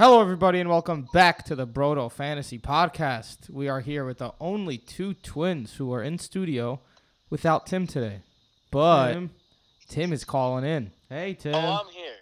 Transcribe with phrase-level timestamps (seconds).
[0.00, 3.50] Hello, everybody, and welcome back to the Brodo Fantasy Podcast.
[3.50, 6.80] We are here with the only two twins who are in studio
[7.28, 8.20] without Tim today.
[8.70, 9.30] But Tim,
[9.90, 10.92] Tim is calling in.
[11.10, 11.54] Hey, Tim.
[11.54, 12.14] Oh, I'm here.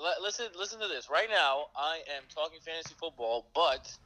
[0.00, 1.08] L- listen, listen to this.
[1.08, 3.96] Right now, I am talking fantasy football, but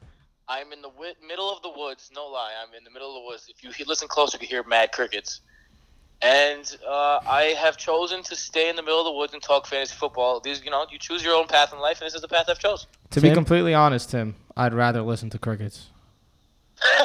[0.46, 2.10] I'm in the wi- middle of the woods.
[2.14, 3.48] No lie, I'm in the middle of the woods.
[3.48, 5.40] If you listen close, you can hear mad crickets.
[6.22, 9.66] And uh, I have chosen to stay in the middle of the woods and talk
[9.66, 10.40] fantasy football.
[10.40, 12.46] These, you know, you choose your own path in life, and this is the path
[12.48, 12.88] I've chosen.
[13.10, 13.30] To Tim?
[13.30, 15.88] be completely honest, Tim, I'd rather listen to crickets.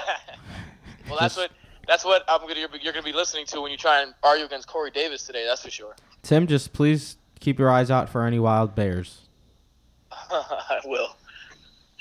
[1.09, 1.51] well, that's what
[1.87, 4.45] that's what I'm gonna you're, you're, gonna be listening to when you try and argue
[4.45, 5.45] against Corey Davis today.
[5.45, 5.95] That's for sure.
[6.23, 9.21] Tim, just please keep your eyes out for any wild bears.
[10.11, 11.15] I will.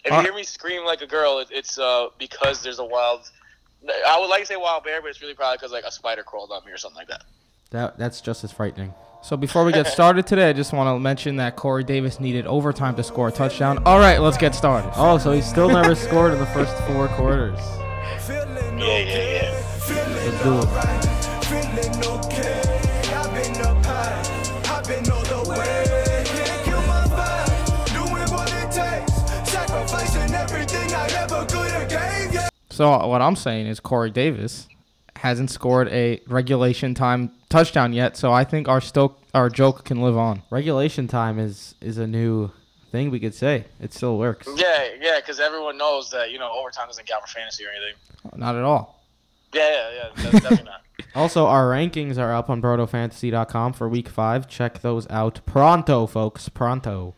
[0.04, 3.30] If you hear me scream like a girl, it's uh, because there's a wild
[3.88, 6.22] I would like to say wild bear, but it's really probably because like a spider
[6.22, 7.24] crawled on me or something like that.
[7.70, 8.94] That that's just as frightening.
[9.22, 12.46] So before we get started today, I just want to mention that Corey Davis needed
[12.46, 13.82] overtime to score a touchdown.
[13.86, 14.92] All right, let's get started.
[14.96, 17.58] Oh, so he still never scored in the first four quarters.
[18.28, 20.99] Yeah, yeah, yeah.
[32.80, 34.66] So uh, what I'm saying is Corey Davis
[35.16, 40.00] hasn't scored a regulation time touchdown yet, so I think our still our joke can
[40.00, 40.40] live on.
[40.48, 42.50] Regulation time is is a new
[42.90, 43.66] thing we could say.
[43.82, 44.48] It still works.
[44.56, 47.96] Yeah, yeah, because everyone knows that you know overtime doesn't count for fantasy or anything.
[48.40, 49.04] Not at all.
[49.52, 50.30] Yeah, yeah, yeah.
[50.30, 50.80] Definitely not.
[51.14, 54.48] Also, our rankings are up on BrodoFantasy.com for Week Five.
[54.48, 56.48] Check those out pronto, folks.
[56.48, 57.14] Pronto.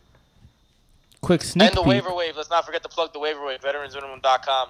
[1.21, 1.89] Quick sneak And the peek.
[1.89, 2.35] waiver wave.
[2.35, 3.61] Let's not forget to plug the waiver wave.
[3.61, 4.67] VeteransMinimum.com.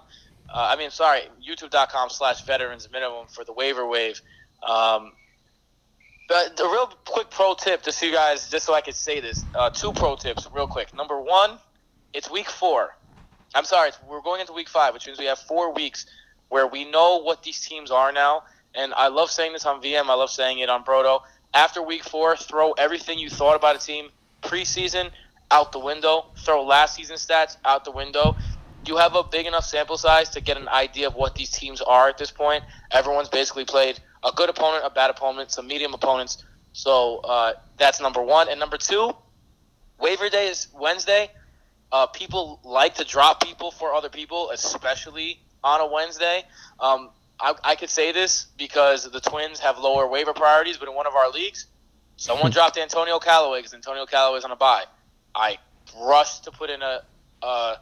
[0.54, 4.22] Uh, I mean, sorry, YouTube.com slash Veterans Minimum for the waiver wave.
[4.62, 5.14] Um,
[6.30, 9.20] but the real quick pro tip, just so you guys, just so I could say
[9.20, 10.94] this, uh, two pro tips, real quick.
[10.94, 11.58] Number one,
[12.14, 12.96] it's week four.
[13.56, 16.06] I'm sorry, we're going into week five, which means we have four weeks
[16.50, 18.44] where we know what these teams are now.
[18.76, 20.06] And I love saying this on VM.
[20.06, 21.22] I love saying it on Brodo.
[21.54, 24.10] After week four, throw everything you thought about a team
[24.42, 25.10] preseason
[25.52, 26.28] out the window.
[26.38, 28.36] Throw last season stats out the window
[28.88, 31.82] you have a big enough sample size to get an idea of what these teams
[31.82, 32.64] are at this point.
[32.92, 36.44] Everyone's basically played a good opponent, a bad opponent, some medium opponents.
[36.74, 38.50] So uh, that's number one.
[38.50, 39.16] And number two,
[40.00, 41.30] waiver day is Wednesday.
[41.92, 46.44] Uh, people like to drop people for other people, especially on a Wednesday.
[46.80, 50.96] Um, I, I could say this because the Twins have lower waiver priorities, but in
[50.96, 51.68] one of our leagues,
[52.18, 54.86] someone dropped Antonio Callaway because Antonio Callaway is on a bye.
[55.36, 55.58] I
[56.00, 57.02] rushed to put in a,
[57.42, 57.76] a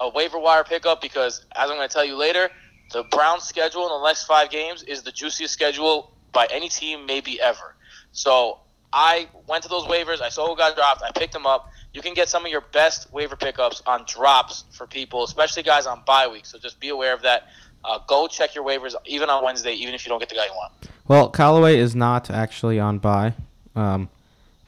[0.00, 2.50] a waiver wire pickup because, as I'm going to tell you later,
[2.92, 7.06] the Browns' schedule in the next five games is the juiciest schedule by any team,
[7.06, 7.74] maybe ever.
[8.12, 8.60] So
[8.92, 10.20] I went to those waivers.
[10.20, 11.02] I saw who got dropped.
[11.02, 11.70] I picked them up.
[11.92, 15.86] You can get some of your best waiver pickups on drops for people, especially guys
[15.86, 16.46] on bye week.
[16.46, 17.48] So just be aware of that.
[17.84, 20.46] Uh, go check your waivers even on Wednesday, even if you don't get the guy
[20.46, 20.72] you want.
[21.08, 23.34] Well, Callaway is not actually on bye,
[23.74, 24.08] um,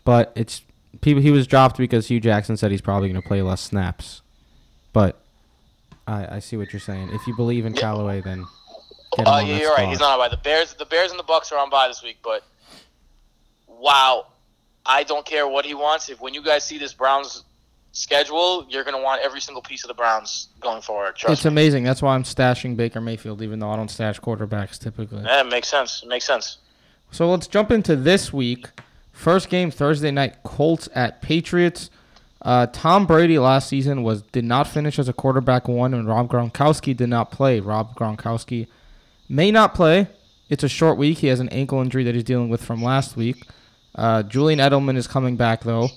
[0.05, 0.62] but it's
[1.00, 1.22] people.
[1.22, 4.22] He was dropped because Hue Jackson said he's probably going to play less snaps.
[4.98, 5.16] But
[6.09, 7.10] I, I see what you're saying.
[7.12, 8.44] If you believe in Callaway, then
[9.16, 9.78] get him uh, yeah, you're spot.
[9.78, 9.88] right.
[9.88, 10.28] He's not on bye.
[10.28, 12.42] The Bears, the Bears and the Bucs are on bye this week, but
[13.69, 14.26] wow,
[14.84, 16.09] I don't care what he wants.
[16.09, 17.44] If when you guys see this Browns
[17.92, 21.15] schedule, you're going to want every single piece of the Browns going forward.
[21.15, 21.50] Trust it's me.
[21.50, 21.84] amazing.
[21.84, 25.22] That's why I'm stashing Baker Mayfield, even though I don't stash quarterbacks typically.
[25.22, 26.03] Yeah, it makes sense.
[26.03, 26.59] It makes sense.
[27.12, 28.66] So let's jump into this week.
[29.12, 31.91] First game Thursday night, Colts at Patriots.
[32.41, 36.31] Uh, Tom Brady last season was did not finish as a quarterback one, and Rob
[36.31, 37.60] Gronkowski did not play.
[37.60, 38.69] Rob Gronkowski
[39.28, 40.09] may not play.
[40.48, 41.19] It's a short week.
[41.19, 43.43] He has an ankle injury that he's dealing with from last week.
[43.94, 45.88] Uh, Julian Edelman is coming back though.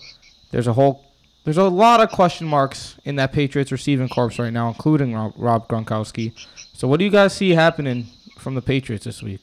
[0.51, 1.05] There's a whole
[1.43, 5.33] there's a lot of question marks in that Patriots receiving corps right now, including Rob,
[5.37, 6.33] Rob Gronkowski.
[6.73, 8.07] So what do you guys see happening
[8.37, 9.41] from the Patriots this week?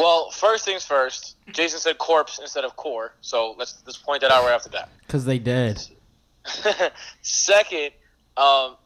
[0.00, 1.36] Well, first things first.
[1.52, 4.88] Jason said corpse instead of core, so let's let's point that out right after that.
[5.06, 5.78] Because they did.
[7.22, 7.90] Second,
[8.38, 8.76] um,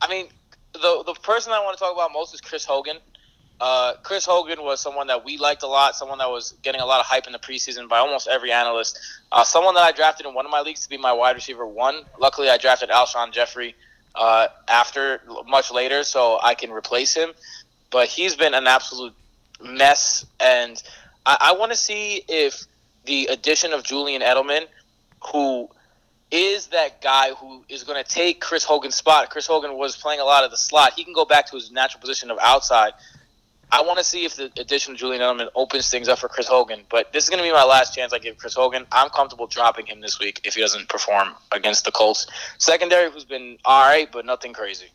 [0.00, 0.28] I mean,
[0.72, 2.96] the the person I want to talk about most is Chris Hogan.
[3.60, 6.86] Uh, Chris Hogan was someone that we liked a lot, someone that was getting a
[6.86, 8.98] lot of hype in the preseason by almost every analyst.
[9.32, 11.66] Uh, someone that I drafted in one of my leagues to be my wide receiver
[11.66, 12.02] one.
[12.18, 13.74] Luckily, I drafted Alshon Jeffery
[14.14, 17.32] uh, after much later, so I can replace him.
[17.90, 19.14] But he's been an absolute
[19.62, 20.26] mess.
[20.40, 20.82] And
[21.24, 22.64] I, I want to see if
[23.04, 24.66] the addition of Julian Edelman,
[25.32, 25.68] who
[26.30, 29.30] is that guy who is going to take Chris Hogan's spot.
[29.30, 30.94] Chris Hogan was playing a lot of the slot.
[30.94, 32.92] He can go back to his natural position of outside.
[33.70, 36.46] I want to see if the addition of Julian Edelman opens things up for Chris
[36.46, 36.80] Hogan.
[36.88, 38.86] But this is going to be my last chance I give Chris Hogan.
[38.92, 42.26] I'm comfortable dropping him this week if he doesn't perform against the Colts
[42.58, 44.86] secondary, who's been all right, but nothing crazy.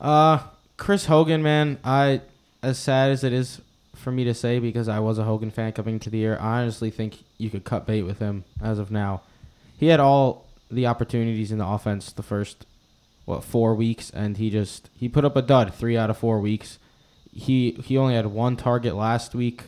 [0.00, 0.38] Uh,
[0.76, 2.20] Chris Hogan, man, I
[2.62, 3.60] as sad as it is
[3.94, 6.60] for me to say because I was a Hogan fan coming into the year, I
[6.60, 9.22] honestly think you could cut bait with him as of now.
[9.76, 12.66] He had all the opportunities in the offense the first
[13.24, 16.40] what four weeks, and he just he put up a dud three out of four
[16.40, 16.78] weeks.
[17.32, 19.64] He he only had one target last week.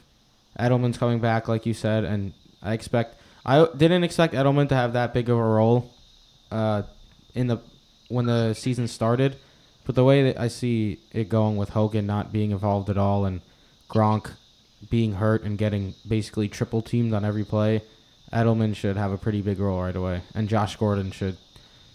[0.59, 2.33] Edelman's coming back, like you said, and
[2.63, 5.91] I expect I didn't expect Edelman to have that big of a role,
[6.51, 6.83] uh,
[7.35, 7.59] in the
[8.09, 9.37] when the season started.
[9.85, 13.25] But the way that I see it going with Hogan not being involved at all
[13.25, 13.41] and
[13.89, 14.33] Gronk
[14.89, 17.83] being hurt and getting basically triple teamed on every play,
[18.33, 21.37] Edelman should have a pretty big role right away, and Josh Gordon should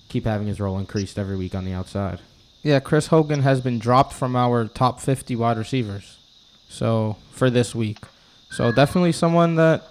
[0.10, 2.20] keep having his role increased every week on the outside.
[2.62, 6.18] Yeah, Chris Hogan has been dropped from our top 50 wide receivers.
[6.68, 8.00] So, for this week.
[8.50, 9.84] So, definitely someone that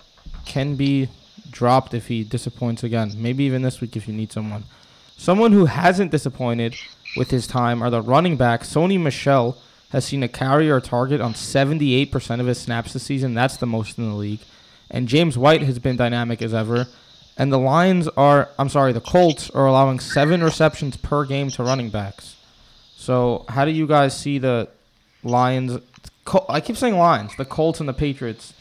[0.44, 1.08] can be
[1.50, 3.12] dropped if he disappoints again.
[3.16, 4.64] Maybe even this week if you need someone.
[5.16, 6.74] Someone who hasn't disappointed
[7.16, 8.62] with his time are the running back.
[8.62, 9.56] Sony Michel
[9.90, 13.34] has seen a carry or target on 78% of his snaps this season.
[13.34, 14.40] That's the most in the league.
[14.90, 16.88] And James White has been dynamic as ever.
[17.36, 21.62] And the Lions are, I'm sorry, the Colts are allowing seven receptions per game to
[21.64, 22.36] running backs.
[22.96, 24.68] So, how do you guys see the
[25.22, 25.78] Lions?
[26.48, 28.54] I keep saying Lions, the Colts and the Patriots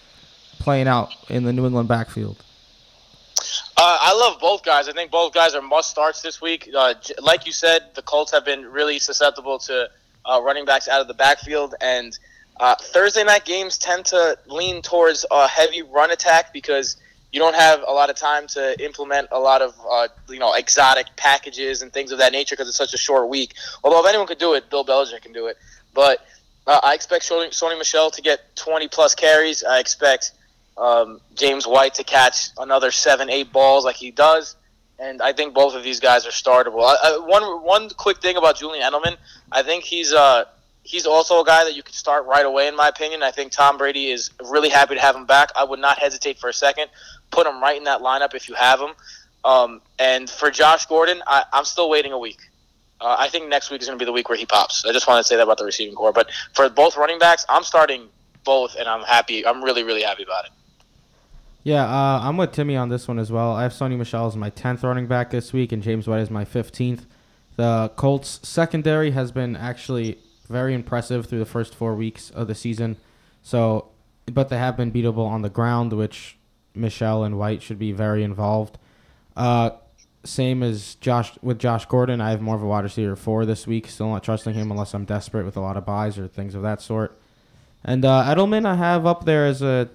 [0.59, 2.43] playing out in the New England backfield.
[3.75, 4.87] Uh, I love both guys.
[4.87, 6.69] I think both guys are must starts this week.
[6.75, 9.89] Uh, like you said, the Colts have been really susceptible to
[10.25, 12.17] uh, running backs out of the backfield, and
[12.59, 16.97] uh, Thursday night games tend to lean towards a heavy run attack because
[17.31, 20.53] you don't have a lot of time to implement a lot of uh, you know
[20.53, 23.55] exotic packages and things of that nature because it's such a short week.
[23.83, 25.57] Although if anyone could do it, Bill Belichick can do it.
[25.95, 26.25] But
[26.67, 29.63] uh, I expect Sony, Sony Michel to get 20 plus carries.
[29.63, 30.31] I expect
[30.77, 34.55] um, James White to catch another seven, eight balls like he does.
[34.99, 36.83] And I think both of these guys are startable.
[36.83, 39.17] I, I, one one quick thing about Julian Edelman,
[39.51, 40.45] I think he's uh
[40.83, 42.67] he's also a guy that you could start right away.
[42.67, 45.49] In my opinion, I think Tom Brady is really happy to have him back.
[45.55, 46.89] I would not hesitate for a second.
[47.31, 48.91] Put him right in that lineup if you have him.
[49.43, 52.39] Um, and for Josh Gordon, I, I'm still waiting a week.
[53.01, 54.85] Uh, I think next week is going to be the week where he pops.
[54.85, 56.13] I just want to say that about the receiving core.
[56.13, 58.07] But for both running backs, I'm starting
[58.45, 59.45] both, and I'm happy.
[59.45, 60.51] I'm really, really happy about it.
[61.63, 63.53] Yeah, uh, I'm with Timmy on this one as well.
[63.53, 66.29] I have Sony Michel as my 10th running back this week, and James White as
[66.29, 67.05] my 15th.
[67.55, 70.17] The Colts secondary has been actually
[70.49, 72.97] very impressive through the first four weeks of the season.
[73.41, 73.89] So,
[74.25, 76.37] but they have been beatable on the ground, which
[76.75, 78.77] Michel and White should be very involved.
[79.37, 79.71] Uh,
[80.25, 83.65] same as Josh with Josh Gordon, I have more of a wide receiver four this
[83.67, 83.87] week.
[83.87, 86.61] Still not trusting him unless I'm desperate with a lot of buys or things of
[86.63, 87.17] that sort.
[87.83, 89.89] And uh, Edelman, I have up there as a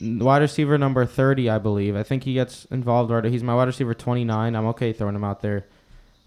[0.00, 1.96] wide receiver number 30, I believe.
[1.96, 3.24] I think he gets involved right.
[3.24, 4.54] He's my wide receiver 29.
[4.54, 5.66] I'm okay throwing him out there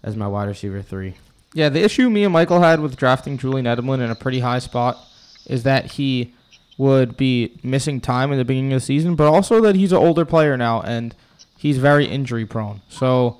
[0.02, 1.14] as my wide receiver three.
[1.54, 4.58] Yeah, the issue me and Michael had with drafting Julian Edelman in a pretty high
[4.58, 4.98] spot
[5.46, 6.34] is that he
[6.76, 9.98] would be missing time in the beginning of the season, but also that he's an
[9.98, 11.14] older player now and
[11.56, 12.80] he's very injury prone.
[12.88, 13.38] So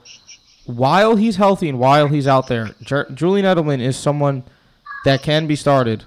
[0.67, 4.45] while he's healthy and while he's out there, Jer- Julian Edelman is someone
[5.05, 6.05] that can be started.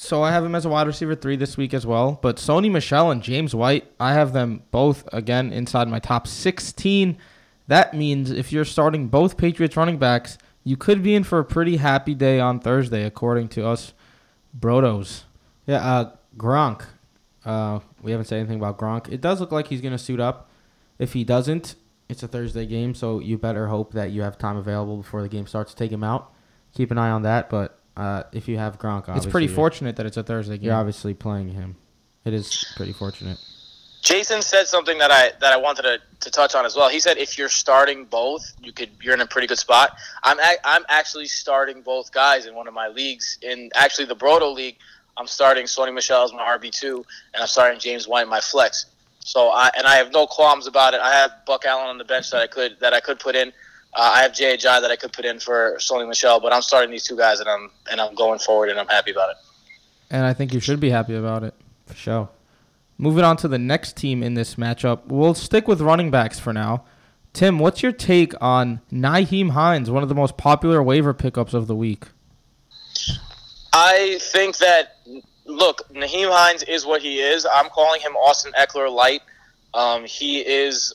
[0.00, 2.20] So I have him as a wide receiver three this week as well.
[2.22, 7.18] But Sony Michel and James White, I have them both again inside my top 16.
[7.66, 11.44] That means if you're starting both Patriots running backs, you could be in for a
[11.44, 13.92] pretty happy day on Thursday, according to us
[14.56, 15.24] Brodos.
[15.66, 16.84] Yeah, uh, Gronk.
[17.44, 19.12] Uh, we haven't said anything about Gronk.
[19.12, 20.48] It does look like he's going to suit up.
[21.00, 21.74] If he doesn't,
[22.08, 25.28] it's a Thursday game, so you better hope that you have time available before the
[25.28, 26.32] game starts to take him out.
[26.72, 30.06] Keep an eye on that, but uh, if you have Gronk, It's pretty fortunate that
[30.06, 30.66] it's a Thursday game.
[30.66, 31.76] You're obviously playing him.
[32.24, 33.38] It is pretty fortunate.
[34.02, 36.88] Jason said something that I that I wanted to, to touch on as well.
[36.88, 39.96] He said if you're starting both, you could you're in a pretty good spot.
[40.22, 43.38] I'm a, I'm actually starting both guys in one of my leagues.
[43.42, 44.76] In actually the Brodo league,
[45.16, 48.86] I'm starting Sony Michel as my RB two, and I'm starting James White my flex.
[49.18, 51.00] So I and I have no qualms about it.
[51.00, 53.52] I have Buck Allen on the bench that I could that I could put in.
[53.94, 56.90] Uh, I have Ajay that I could put in for Sony Michel, but I'm starting
[56.90, 59.36] these two guys and I'm and I'm going forward and I'm happy about it.
[60.10, 61.54] And I think you should be happy about it.
[61.86, 62.28] For sure.
[62.98, 66.52] Moving on to the next team in this matchup, we'll stick with running backs for
[66.52, 66.84] now.
[67.32, 71.66] Tim, what's your take on Nyheim Hines, one of the most popular waiver pickups of
[71.66, 72.06] the week?
[73.72, 74.96] I think that
[75.44, 77.46] look, Nyheim Hines is what he is.
[77.50, 79.22] I'm calling him Austin Ekeler light.
[79.74, 80.94] Um, he is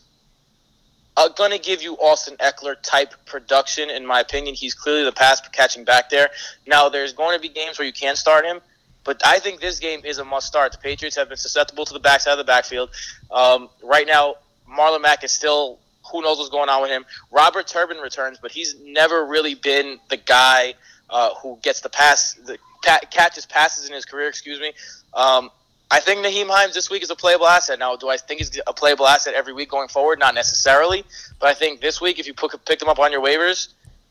[1.36, 4.55] going to give you Austin Ekeler type production, in my opinion.
[4.55, 6.29] He's clearly the pass catching back there.
[6.65, 8.62] Now, there's going to be games where you can start him,
[9.03, 10.72] but I think this game is a must start.
[10.72, 12.89] The Patriots have been susceptible to the backside of the backfield.
[13.32, 14.36] Um, right now,
[14.70, 15.79] Marlon Mack is still
[16.12, 17.05] who knows what's going on with him.
[17.32, 20.74] Robert Turbin returns, but he's never really been the guy
[21.10, 24.27] uh, who gets the pass, the catches passes in his career.
[24.27, 24.74] Excuse me.
[25.13, 25.50] Um,
[25.93, 27.77] I think Nyheim Hines this week is a playable asset.
[27.77, 30.17] Now, do I think he's a playable asset every week going forward?
[30.17, 31.05] Not necessarily,
[31.39, 33.67] but I think this week, if you pick him up on your waivers,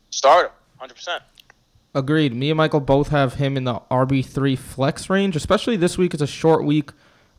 [0.09, 1.23] start him, hundred percent.
[1.93, 2.33] Agreed.
[2.33, 6.13] Me and Michael both have him in the RB three flex range, especially this week.
[6.13, 6.91] It's a short week.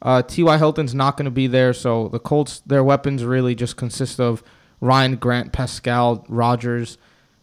[0.02, 0.58] Uh, T.Y.
[0.58, 4.42] Hilton's not going to be there, so the Colts, their weapons really just consist of
[4.82, 6.98] Ryan Grant, Pascal, Rogers.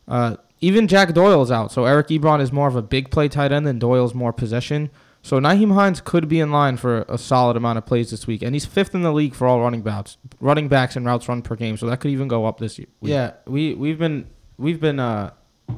[0.08, 3.51] Uh, even Jack Doyle's out, so Eric Ebron is more of a big play tight
[3.51, 4.91] end, and Doyle's more possession.
[5.24, 8.42] So Nyheim Hines could be in line for a solid amount of plays this week,
[8.42, 11.42] and he's fifth in the league for all running backs, running backs and routes run
[11.42, 11.78] per game.
[11.78, 12.88] So that could even go up this year.
[13.01, 13.12] Week.
[13.12, 15.32] Yeah, we we've been we've been uh,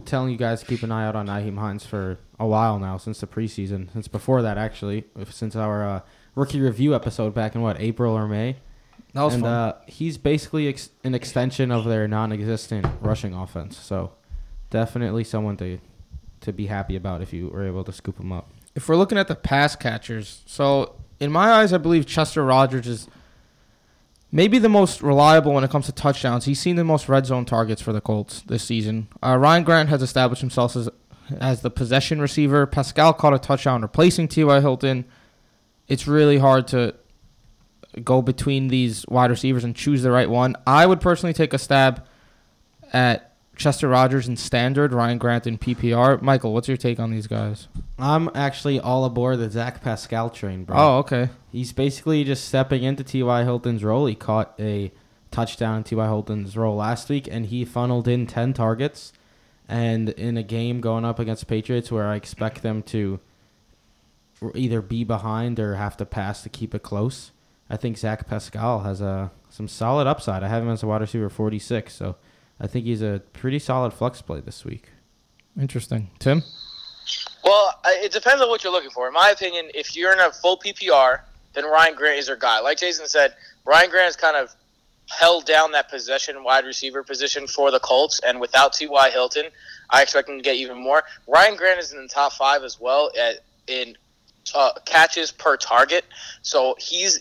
[0.06, 2.98] telling you guys to keep an eye out on Nyheim Hines for a while now,
[2.98, 6.02] since the preseason, since before that actually, since our uh,
[6.36, 8.58] rookie review episode back in what April or May.
[9.14, 9.52] That was and, fun.
[9.52, 13.78] Uh, he's basically ex- an extension of their non-existent rushing offense.
[13.78, 14.14] So
[14.70, 15.80] definitely someone to
[16.42, 19.18] to be happy about if you were able to scoop him up if we're looking
[19.18, 23.08] at the pass catchers, so in my eyes, I believe Chester Rogers is
[24.32, 26.46] maybe the most reliable when it comes to touchdowns.
[26.46, 29.08] He's seen the most red zone targets for the Colts this season.
[29.24, 30.90] Uh, Ryan Grant has established himself as
[31.40, 32.66] as the possession receiver.
[32.66, 34.60] Pascal caught a touchdown replacing T.Y.
[34.60, 35.06] Hilton.
[35.88, 36.96] It's really hard to
[38.04, 40.56] go between these wide receivers and choose the right one.
[40.66, 42.06] I would personally take a stab
[42.92, 46.22] at Chester Rogers in standard, Ryan Grant in PPR.
[46.22, 47.68] Michael, what's your take on these guys?
[48.00, 50.76] I'm actually all aboard the Zach Pascal train, bro.
[50.76, 51.30] Oh, okay.
[51.52, 53.44] He's basically just stepping into T.Y.
[53.44, 54.08] Hilton's role.
[54.08, 54.92] He caught a
[55.30, 56.06] touchdown in T.Y.
[56.06, 59.14] Hilton's role last week, and he funneled in 10 targets.
[59.70, 63.20] And in a game going up against Patriots where I expect them to
[64.56, 67.32] either be behind or have to pass to keep it close,
[67.70, 70.44] I think Zach Pascal has a some solid upside.
[70.44, 72.16] I have him as a wide receiver 46, so–
[72.64, 74.86] I think he's a pretty solid flex play this week.
[75.60, 76.44] Interesting, Tim.
[77.44, 79.06] Well, it depends on what you're looking for.
[79.06, 81.20] In my opinion, if you're in a full PPR,
[81.54, 82.62] then Ryan Grant is your guy.
[82.62, 84.56] Like Jason said, Ryan Grant has kind of
[85.10, 89.10] held down that possession wide receiver position for the Colts, and without T.Y.
[89.10, 89.48] Hilton,
[89.90, 91.04] I expect him to get even more.
[91.28, 93.98] Ryan Grant is in the top five as well at, in
[94.56, 96.06] uh, catches per target,
[96.44, 97.20] so he's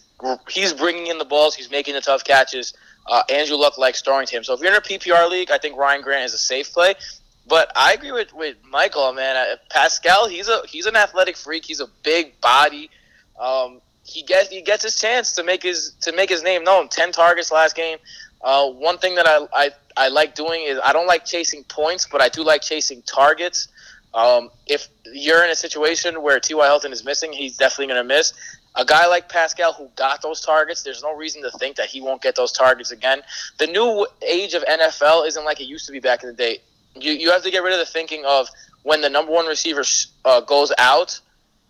[0.49, 2.75] he's bringing in the balls, he's making the tough catches.
[3.06, 4.44] Uh, Andrew Luck likes throwing to him.
[4.44, 6.94] So if you're in a PPR league, I think Ryan Grant is a safe play.
[7.47, 9.37] But I agree with, with Michael, man.
[9.37, 11.64] Uh, Pascal, he's a he's an athletic freak.
[11.64, 12.88] He's a big body.
[13.38, 16.88] Um, he gets he gets his chance to make his to make his name known.
[16.88, 17.99] Ten targets last game.
[18.42, 22.06] Uh, one thing that I, I I like doing is I don't like chasing points,
[22.11, 23.68] but I do like chasing targets.
[24.14, 26.66] Um, if you're in a situation where T.Y.
[26.66, 28.35] Hilton is missing, he's definitely going to miss
[28.75, 32.00] a guy like Pascal who got those targets, there's no reason to think that he
[32.00, 33.23] won't get those targets again.
[33.59, 36.59] The new age of NFL isn't like it used to be back in the day.
[36.95, 38.49] You, you have to get rid of the thinking of
[38.83, 39.85] when the number one receiver
[40.25, 41.21] uh, goes out,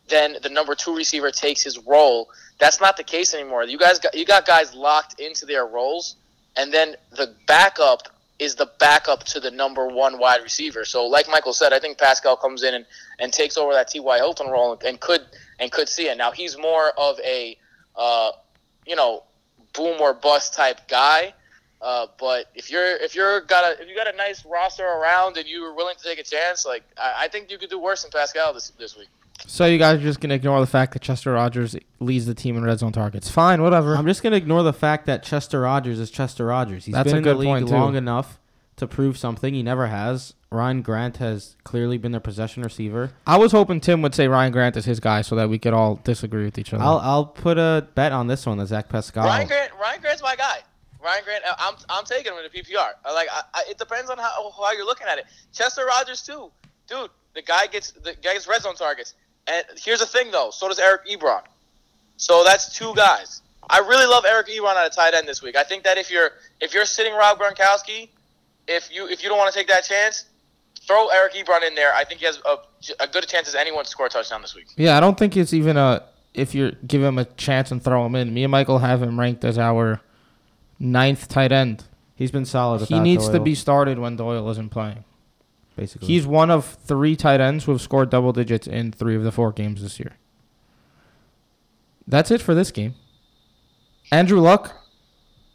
[0.08, 2.30] then the number two receiver takes his role.
[2.58, 3.64] That's not the case anymore.
[3.64, 6.16] You guys got you got guys locked into their roles,
[6.56, 8.08] and then the backup
[8.42, 10.84] is the backup to the number one wide receiver.
[10.84, 12.84] So, like Michael said, I think Pascal comes in and,
[13.20, 14.16] and takes over that T.Y.
[14.16, 15.20] Hilton role and could
[15.60, 16.18] and could see it.
[16.18, 17.56] Now he's more of a,
[17.94, 18.32] uh,
[18.84, 19.22] you know,
[19.72, 21.34] boom or bust type guy.
[21.80, 25.36] Uh, but if you're if you're got a if you got a nice roster around
[25.36, 27.78] and you were willing to take a chance, like I, I think you could do
[27.78, 29.08] worse than Pascal this this week.
[29.46, 32.56] So you guys are just gonna ignore the fact that Chester Rogers leads the team
[32.56, 33.28] in red zone targets.
[33.30, 33.96] Fine, whatever.
[33.96, 36.84] I'm just gonna ignore the fact that Chester Rogers is Chester Rogers.
[36.86, 37.74] He's That's been a in good the league point, too.
[37.74, 38.38] long enough
[38.76, 39.52] to prove something.
[39.54, 40.34] He never has.
[40.50, 43.12] Ryan Grant has clearly been their possession receiver.
[43.26, 45.72] I was hoping Tim would say Ryan Grant is his guy so that we could
[45.72, 46.82] all disagree with each other.
[46.82, 49.24] I'll I'll put a bet on this one that Zach Pascal.
[49.24, 50.58] Ryan Grant, Ryan Grant's my guy.
[51.02, 52.90] Ryan Grant, uh, I'm, I'm taking him in the PPR.
[53.12, 55.24] Like, I, I, it depends on how, how you're looking at it.
[55.52, 56.50] Chester Rogers too,
[56.88, 57.10] dude.
[57.34, 59.14] The guy gets the guy gets red zone targets.
[59.46, 61.42] And here's the thing though, so does Eric Ebron.
[62.16, 63.42] So that's two guys.
[63.68, 65.56] I really love Eric Ebron at a tight end this week.
[65.56, 66.30] I think that if you're
[66.60, 68.08] if you're sitting Rob Gronkowski,
[68.68, 70.26] if you if you don't want to take that chance,
[70.80, 71.92] throw Eric Ebron in there.
[71.94, 72.58] I think he has a,
[73.00, 74.66] a good chance as anyone to score a touchdown this week.
[74.76, 78.06] yeah, I don't think it's even a if you give him a chance and throw
[78.06, 78.32] him in.
[78.32, 80.00] Me and Michael have him ranked as our
[80.78, 81.84] ninth tight end.
[82.14, 82.82] He's been solid.
[82.82, 85.04] He without needs to be started when Doyle isn't playing.
[85.82, 86.06] Basically.
[86.06, 89.32] He's one of three tight ends who have scored double digits in three of the
[89.32, 90.16] four games this year.
[92.06, 92.94] That's it for this game.
[94.10, 94.76] Andrew Luck,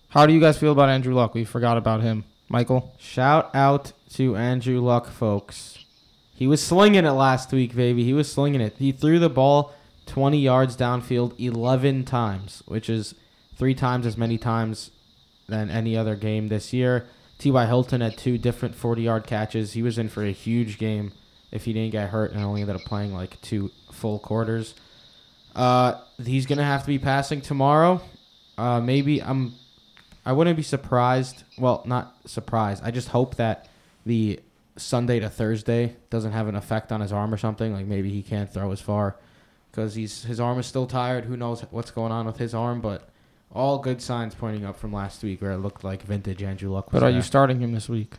[0.09, 1.33] How do you guys feel about Andrew Luck?
[1.33, 2.25] We forgot about him.
[2.49, 2.93] Michael?
[2.97, 5.85] Shout out to Andrew Luck, folks.
[6.33, 8.03] He was slinging it last week, baby.
[8.03, 8.75] He was slinging it.
[8.77, 9.73] He threw the ball
[10.05, 13.15] 20 yards downfield 11 times, which is
[13.55, 14.91] three times as many times
[15.47, 17.07] than any other game this year.
[17.37, 17.65] T.Y.
[17.65, 19.73] Hilton had two different 40 yard catches.
[19.73, 21.11] He was in for a huge game
[21.51, 24.73] if he didn't get hurt and only ended up playing like two full quarters.
[25.55, 28.01] Uh, he's going to have to be passing tomorrow.
[28.57, 29.53] Uh, maybe I'm.
[30.25, 31.43] I wouldn't be surprised.
[31.57, 32.83] Well, not surprised.
[32.83, 33.69] I just hope that
[34.05, 34.41] the
[34.75, 37.73] Sunday to Thursday doesn't have an effect on his arm or something.
[37.73, 39.15] Like maybe he can't throw as far
[39.71, 41.25] because he's his arm is still tired.
[41.25, 42.81] Who knows what's going on with his arm?
[42.81, 43.09] But
[43.53, 46.91] all good signs pointing up from last week where it looked like vintage Andrew Luck.
[46.91, 47.17] Was But are there.
[47.17, 48.13] you starting him this week?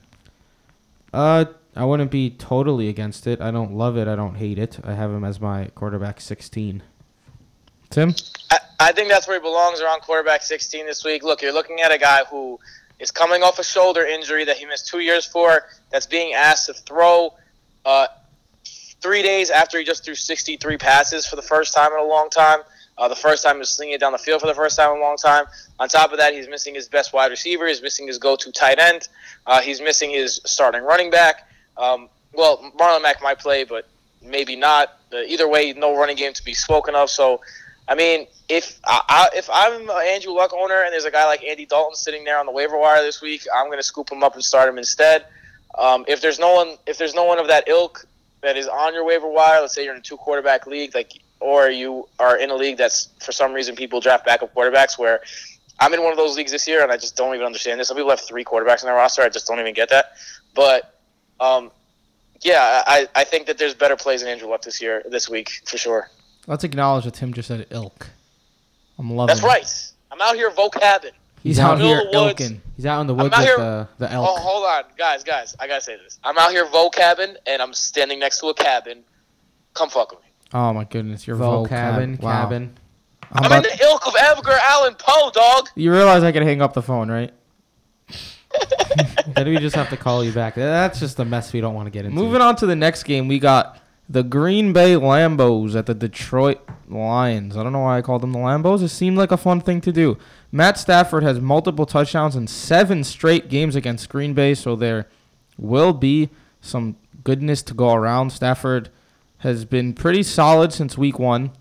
[1.13, 3.41] Uh, I wouldn't be totally against it.
[3.41, 4.09] I don't love it.
[4.09, 4.79] I don't hate it.
[4.85, 6.83] I have him as my quarterback 16.
[7.91, 8.15] Tim?
[8.51, 11.23] I, I think that's where he belongs around quarterback 16 this week.
[11.23, 12.59] Look, you're looking at a guy who
[12.99, 16.67] is coming off a shoulder injury that he missed two years for, that's being asked
[16.67, 17.33] to throw
[17.85, 18.09] uh,
[19.01, 22.29] three days after he just threw 63 passes for the first time in a long
[22.29, 22.59] time.
[22.99, 24.91] Uh, the first time he was slinging it down the field for the first time
[24.91, 25.45] in a long time.
[25.79, 27.69] On top of that, he's missing his best wide receiver.
[27.69, 29.09] He's missing his go-to tight end.
[29.47, 31.49] Uh, he's missing his starting running back.
[31.77, 33.87] Um, well, Marlon Mack might play, but
[34.21, 34.99] maybe not.
[35.13, 37.09] Uh, either way, no running game to be spoken of.
[37.09, 37.41] So,
[37.87, 41.45] I mean, if I, if I'm an Andrew Luck owner and there's a guy like
[41.45, 44.25] Andy Dalton sitting there on the waiver wire this week, I'm going to scoop him
[44.25, 45.25] up and start him instead.
[45.79, 48.07] Um, if there's no one, if there's no one of that ilk
[48.43, 51.13] that is on your waiver wire, let's say you're in a two quarterback league, like,
[51.41, 54.99] or you are in a league that's for some reason people draft backup quarterbacks.
[54.99, 55.21] Where
[55.81, 57.89] I'm in one of those leagues this year, and I just don't even understand this.
[57.89, 59.23] Some people have three quarterbacks in their roster.
[59.23, 60.13] I just don't even get that.
[60.55, 60.95] But
[61.41, 61.71] um,
[62.43, 65.51] yeah, I, I think that there's better plays than Andrew Luck this year, this week
[65.65, 66.11] for sure.
[66.47, 68.09] Let's acknowledge that Tim just said ilk.
[68.99, 69.47] I'm loving That's it.
[69.47, 69.93] right.
[70.11, 71.13] I'm out here vocabbing.
[71.43, 72.41] He's, He's out out here in the woods.
[72.41, 72.59] ilking.
[72.77, 75.55] He's out in the woods out with here- the, the Oh, hold on, guys, guys.
[75.61, 76.19] I gotta say this.
[76.25, 79.05] I'm out here vocabbing, and I'm standing next to a cabin.
[79.75, 80.28] Come fuck with me.
[80.55, 81.69] Oh my goodness, your Vol vocab.
[81.69, 82.43] cabin, Wow.
[82.43, 82.77] cabin.
[83.33, 85.69] I'm I'm in the ilk of Edgar Allan Poe, dog.
[85.75, 87.33] you realize I can hang up the phone, right?
[89.35, 90.55] then we just have to call you back.
[90.55, 92.15] That's just a mess we don't want to get into.
[92.17, 96.59] Moving on to the next game, we got the Green Bay Lambos at the Detroit
[96.89, 97.57] Lions.
[97.57, 98.83] I don't know why I called them the Lambos.
[98.83, 100.17] It seemed like a fun thing to do.
[100.51, 105.07] Matt Stafford has multiple touchdowns in seven straight games against Green Bay, so there
[105.59, 106.31] will be
[106.63, 108.31] some goodness to go around.
[108.33, 108.89] Stafford
[109.39, 111.53] has been pretty solid since week one,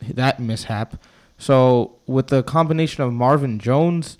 [0.00, 1.02] that mishap.
[1.38, 4.18] So, with the combination of Marvin Jones,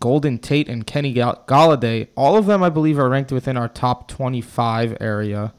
[0.00, 3.68] Golden Tate, and Kenny Gall- Golladay, all of them, I believe, are ranked within our
[3.68, 5.52] top 25 area.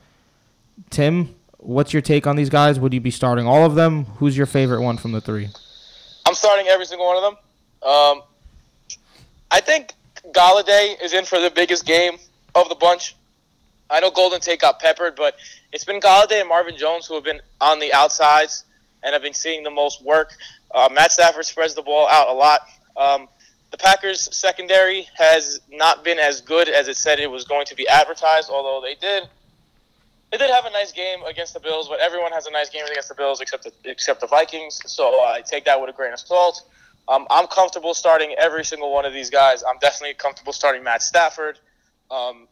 [0.89, 2.79] Tim, what's your take on these guys?
[2.79, 4.05] Would you be starting all of them?
[4.17, 5.49] Who's your favorite one from the three?
[6.25, 7.89] I'm starting every single one of them.
[7.89, 8.21] Um,
[9.51, 9.93] I think
[10.31, 12.17] Golladay is in for the biggest game
[12.55, 13.15] of the bunch.
[13.93, 15.35] I know Golden Tate got peppered, but
[15.71, 18.65] it's been Golladay and Marvin Jones who have been on the outsides
[19.03, 20.33] and have been seeing the most work.
[20.71, 22.61] Uh, Matt Stafford spreads the ball out a lot.
[22.97, 23.27] Um,
[23.69, 27.75] the Packers secondary has not been as good as it said it was going to
[27.75, 29.29] be advertised, although they did
[30.31, 32.85] they did have a nice game against the Bills, but everyone has a nice game
[32.89, 34.81] against the Bills except the, except the Vikings.
[34.87, 36.67] So I take that with a grain of salt.
[37.07, 39.63] Um, I'm comfortable starting every single one of these guys.
[39.63, 41.59] I'm definitely comfortable starting Matt Stafford.
[42.09, 42.47] Um,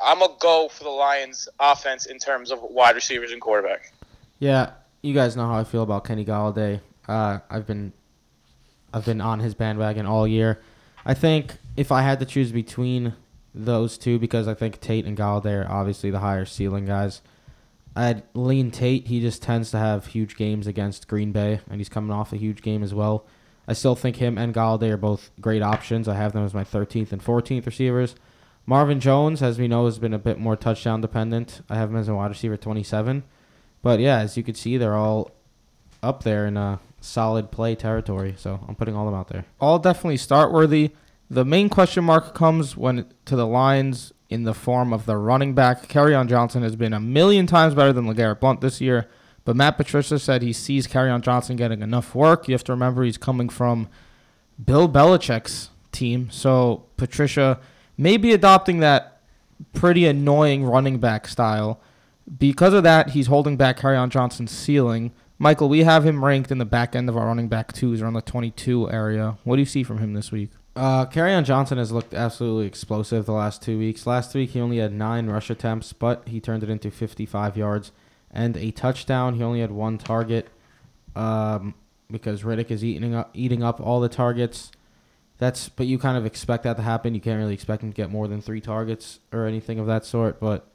[0.00, 3.92] I'm a go for the Lions offense in terms of wide receivers and quarterback.
[4.38, 4.70] Yeah,
[5.02, 6.80] you guys know how I feel about Kenny Golladay.
[7.06, 7.92] Uh, I've been,
[8.92, 10.60] I've been on his bandwagon all year.
[11.04, 13.14] I think if I had to choose between
[13.54, 17.22] those two, because I think Tate and Golladay are obviously the higher ceiling guys,
[17.96, 19.08] I'd lean Tate.
[19.08, 22.36] He just tends to have huge games against Green Bay, and he's coming off a
[22.36, 23.26] huge game as well.
[23.66, 26.08] I still think him and Golladay are both great options.
[26.08, 28.14] I have them as my 13th and 14th receivers.
[28.68, 31.62] Marvin Jones, as we know, has been a bit more touchdown dependent.
[31.70, 33.24] I have him as a wide receiver 27.
[33.80, 35.30] But yeah, as you can see, they're all
[36.02, 38.34] up there in a solid play territory.
[38.36, 39.46] So I'm putting all of them out there.
[39.58, 40.90] All definitely start worthy.
[41.30, 45.54] The main question mark comes when to the lines in the form of the running
[45.54, 45.96] back.
[45.96, 49.08] on Johnson has been a million times better than LeGarrette Blunt this year,
[49.46, 52.46] but Matt Patricia said he sees on Johnson getting enough work.
[52.46, 53.88] You have to remember he's coming from
[54.62, 57.58] Bill Belichick's team, so Patricia
[57.98, 59.20] may be adopting that
[59.74, 61.80] pretty annoying running back style.
[62.38, 65.12] Because of that, he's holding back on Johnson's ceiling.
[65.38, 68.14] Michael, we have him ranked in the back end of our running back twos, around
[68.14, 69.38] the 22 area.
[69.44, 70.50] What do you see from him this week?
[70.78, 74.06] Uh, on Johnson has looked absolutely explosive the last two weeks.
[74.06, 77.90] Last week he only had nine rush attempts, but he turned it into 55 yards
[78.30, 79.34] and a touchdown.
[79.34, 80.48] He only had one target
[81.16, 81.74] um,
[82.10, 84.70] because Riddick is eating up eating up all the targets.
[85.38, 87.14] That's but you kind of expect that to happen.
[87.14, 90.04] You can't really expect him to get more than three targets or anything of that
[90.04, 90.40] sort.
[90.40, 90.68] But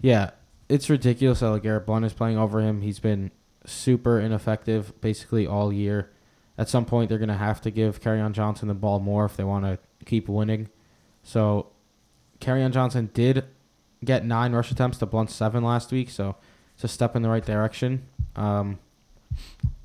[0.00, 0.30] yeah,
[0.68, 2.82] it's ridiculous that Garrett Blunt is playing over him.
[2.82, 3.30] He's been
[3.64, 6.10] super ineffective basically all year.
[6.58, 9.44] At some point, they're gonna have to give on Johnson the ball more if they
[9.44, 10.68] want to keep winning.
[11.22, 11.68] So,
[12.46, 13.44] on Johnson did
[14.04, 16.36] get nine rush attempts to Blunt seven last week, so
[16.74, 18.06] it's a step in the right direction.
[18.36, 18.78] Um,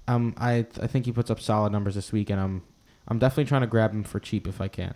[0.08, 2.64] um, I I think he puts up solid numbers this week, and I'm
[3.10, 4.94] I'm definitely trying to grab him for cheap if I can.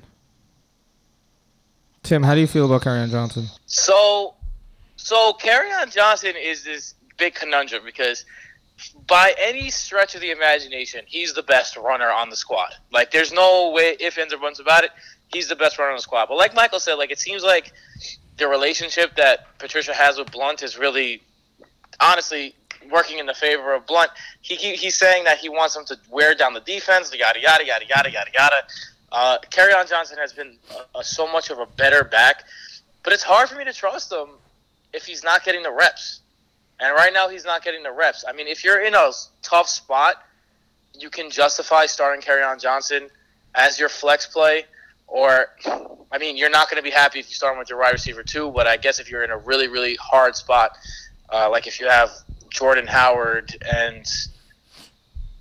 [2.03, 3.47] Tim, how do you feel about on Johnson?
[3.65, 4.35] So,
[4.97, 5.33] so
[5.71, 8.25] on Johnson is this big conundrum because
[9.07, 12.75] by any stretch of the imagination, he's the best runner on the squad.
[12.91, 14.91] Like, there's no way if ends or buts about it.
[15.33, 16.27] He's the best runner on the squad.
[16.27, 17.71] But like Michael said, like it seems like
[18.37, 21.21] the relationship that Patricia has with Blunt is really,
[21.99, 22.55] honestly,
[22.91, 24.11] working in the favor of Blunt.
[24.41, 27.13] He, he he's saying that he wants him to wear down the defense.
[27.13, 28.55] Yada yada yada yada yada yada.
[29.11, 29.37] Uh,
[29.77, 30.57] on Johnson has been
[30.95, 32.43] a, so much of a better back,
[33.03, 34.27] but it's hard for me to trust him
[34.91, 36.21] if he's not getting the reps.
[36.79, 38.25] And right now, he's not getting the reps.
[38.27, 40.15] I mean, if you're in a tough spot,
[40.97, 43.09] you can justify starting on Johnson
[43.55, 44.65] as your flex play.
[45.07, 45.47] Or,
[46.11, 47.93] I mean, you're not going to be happy if you start him with your wide
[47.93, 48.51] receiver too.
[48.51, 50.71] But I guess if you're in a really, really hard spot,
[51.31, 52.09] uh, like if you have
[52.53, 54.05] Jordan Howard and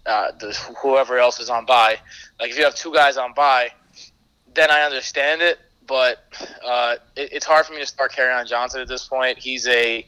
[0.06, 1.98] uh, the, whoever else is on by,
[2.40, 3.70] like if you have two guys on by,
[4.54, 5.58] then I understand it.
[5.86, 6.24] But
[6.64, 9.36] uh, it, it's hard for me to start on Johnson at this point.
[9.36, 10.06] He's a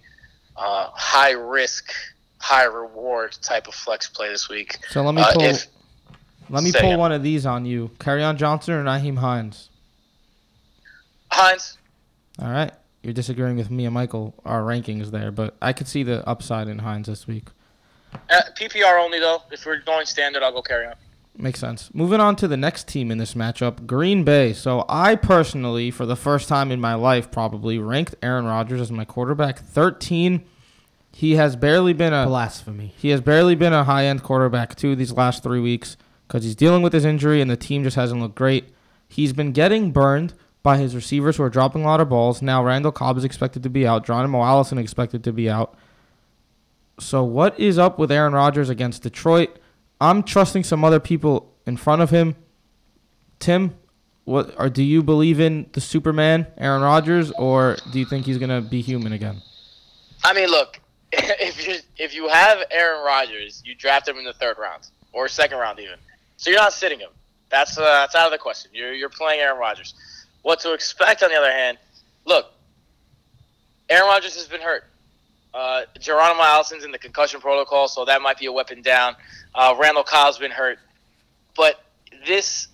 [0.57, 1.93] uh, high risk,
[2.39, 4.79] high reward type of flex play this week.
[4.89, 5.43] So let me uh, pull.
[5.43, 5.67] If,
[6.49, 7.91] let me pull one of these on you.
[7.99, 9.69] Kerryon Johnson or Nyheim Hines?
[11.31, 11.77] Hines.
[12.41, 12.73] All right.
[13.05, 16.69] You're disagreeing with me and Michael, our rankings there, but I could see the upside
[16.69, 17.49] in Hines this week.
[18.31, 19.43] Uh, PPR only, though.
[19.53, 20.95] If we're going standard, I'll go Kerryon.
[21.37, 21.93] Makes sense.
[21.93, 24.55] Moving on to the next team in this matchup, Green Bay.
[24.55, 28.91] So I personally, for the first time in my life, probably ranked Aaron Rodgers as
[28.91, 30.43] my quarterback 13.
[31.13, 32.95] He has barely been a blasphemy.
[32.97, 36.57] He has barely been a high end quarterback two these last three weeks because he's
[36.57, 38.73] dealing with his injury and the team just hasn't looked great.
[39.09, 40.33] He's been getting burned
[40.65, 42.43] by his receivers who are dropping a lot of balls.
[42.43, 44.05] Now Randall Cobb is expected to be out.
[44.05, 45.77] Geronimo Allison expected to be out.
[46.99, 49.59] So what is up with Aaron Rodgers against Detroit?
[50.01, 52.35] I'm trusting some other people in front of him.
[53.39, 53.75] Tim,
[54.25, 58.39] what or do you believe in the Superman, Aaron Rodgers, or do you think he's
[58.39, 59.43] gonna be human again?
[60.25, 60.81] I mean, look,
[61.13, 65.29] if you if you have Aaron Rodgers, you draft him in the third round or
[65.29, 65.99] second round even,
[66.39, 67.11] so you're not sitting him.
[67.51, 68.71] That's uh, that's out of the question.
[68.73, 69.95] You're you're playing Aaron Rodgers.
[70.45, 71.79] What to expect, on the other hand,
[72.27, 72.53] look,
[73.89, 74.85] Aaron Rodgers has been hurt.
[75.55, 79.17] Uh, Geronimo Allison's in the concussion protocol, so that might be a weapon down.
[79.55, 80.79] Uh, Randall Cobb's been hurt,
[81.57, 81.83] but
[82.27, 82.69] this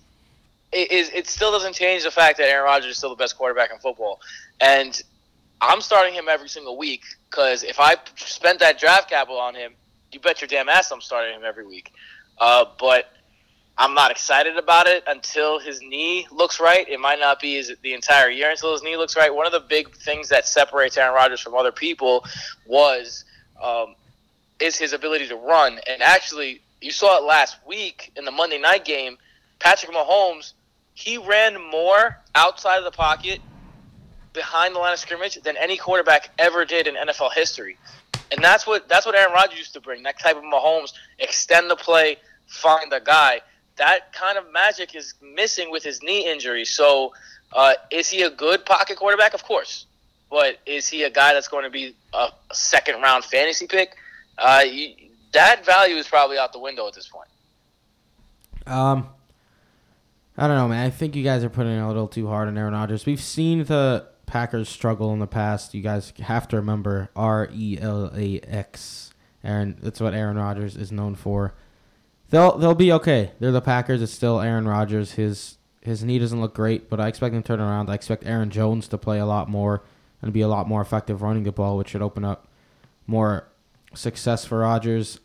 [0.73, 3.71] is it still doesn't change the fact that Aaron Rodgers is still the best quarterback
[3.71, 4.19] in football,
[4.59, 5.01] and
[5.61, 9.75] I'm starting him every single week because if I spent that draft capital on him,
[10.11, 11.93] you bet your damn ass I'm starting him every week.
[12.37, 13.13] Uh, but
[13.77, 16.87] I'm not excited about it until his knee looks right.
[16.87, 19.33] It might not be the entire year until his knee looks right.
[19.33, 22.25] One of the big things that separates Aaron Rodgers from other people
[22.65, 23.25] was
[23.61, 23.95] um,
[24.59, 25.79] is his ability to run.
[25.89, 29.17] And actually, you saw it last week in the Monday night game.
[29.59, 30.53] Patrick Mahomes,
[30.93, 33.39] he ran more outside of the pocket,
[34.33, 37.77] behind the line of scrimmage, than any quarterback ever did in NFL history.
[38.31, 40.03] And that's what that's what Aaron Rodgers used to bring.
[40.03, 43.41] That type of Mahomes, extend the play, find the guy
[43.81, 46.65] that kind of magic is missing with his knee injury.
[46.65, 47.13] So,
[47.51, 49.33] uh, is he a good pocket quarterback?
[49.33, 49.87] Of course.
[50.29, 53.95] But is he a guy that's going to be a, second round fantasy pick?
[54.37, 54.93] Uh, you,
[55.33, 57.27] that value is probably out the window at this point.
[58.67, 59.07] Um,
[60.37, 60.85] I don't know, man.
[60.85, 63.07] I think you guys are putting a little too hard on Aaron Rodgers.
[63.07, 65.73] We've seen the Packers struggle in the past.
[65.73, 69.11] You guys have to remember R E L A X.
[69.43, 71.55] Aaron, that's what Aaron Rodgers is known for.
[72.31, 73.31] They'll they'll be okay.
[73.39, 74.01] They're the Packers.
[74.01, 75.13] It's still Aaron Rodgers.
[75.13, 77.89] His his knee doesn't look great, but I expect him to turn around.
[77.89, 79.83] I expect Aaron Jones to play a lot more
[80.21, 82.47] and be a lot more effective running the ball, which should open up
[83.05, 83.47] more
[83.93, 85.19] success for Rodgers.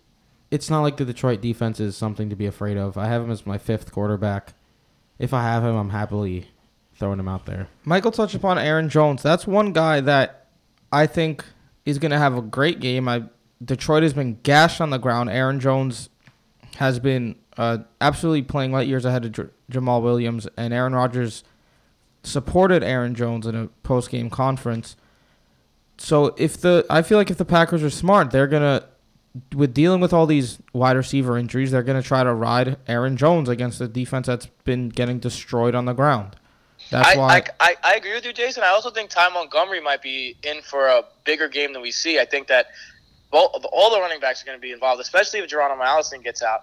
[0.51, 2.97] It's not like the Detroit defense is something to be afraid of.
[2.97, 4.55] I have him as my fifth quarterback.
[5.19, 6.49] If I have him, I'm happily
[6.95, 7.69] throwing him out there.
[7.85, 9.23] Michael touched upon Aaron Jones.
[9.23, 10.47] That's one guy that
[10.93, 11.45] I think
[11.85, 13.09] is going to have a great game.
[13.09, 13.25] I
[13.65, 15.31] Detroit has been gashed on the ground.
[15.31, 16.11] Aaron Jones
[16.77, 21.45] has been uh, absolutely playing light years ahead of J- Jamaal Williams, and Aaron Rodgers
[22.23, 24.97] supported Aaron Jones in a post game conference.
[25.99, 28.85] So if the I feel like if the Packers are smart, they're gonna
[29.55, 33.17] with dealing with all these wide receiver injuries, they're going to try to ride Aaron
[33.17, 36.37] Jones against a defense that's been getting destroyed on the ground.
[36.91, 37.35] That's I, why.
[37.35, 38.63] I, I, I agree with you, Jason.
[38.63, 42.19] I also think Ty Montgomery might be in for a bigger game than we see.
[42.21, 42.69] I think that
[43.31, 46.43] both, all the running backs are going to be involved, especially if Geronimo Allison gets
[46.43, 46.61] out.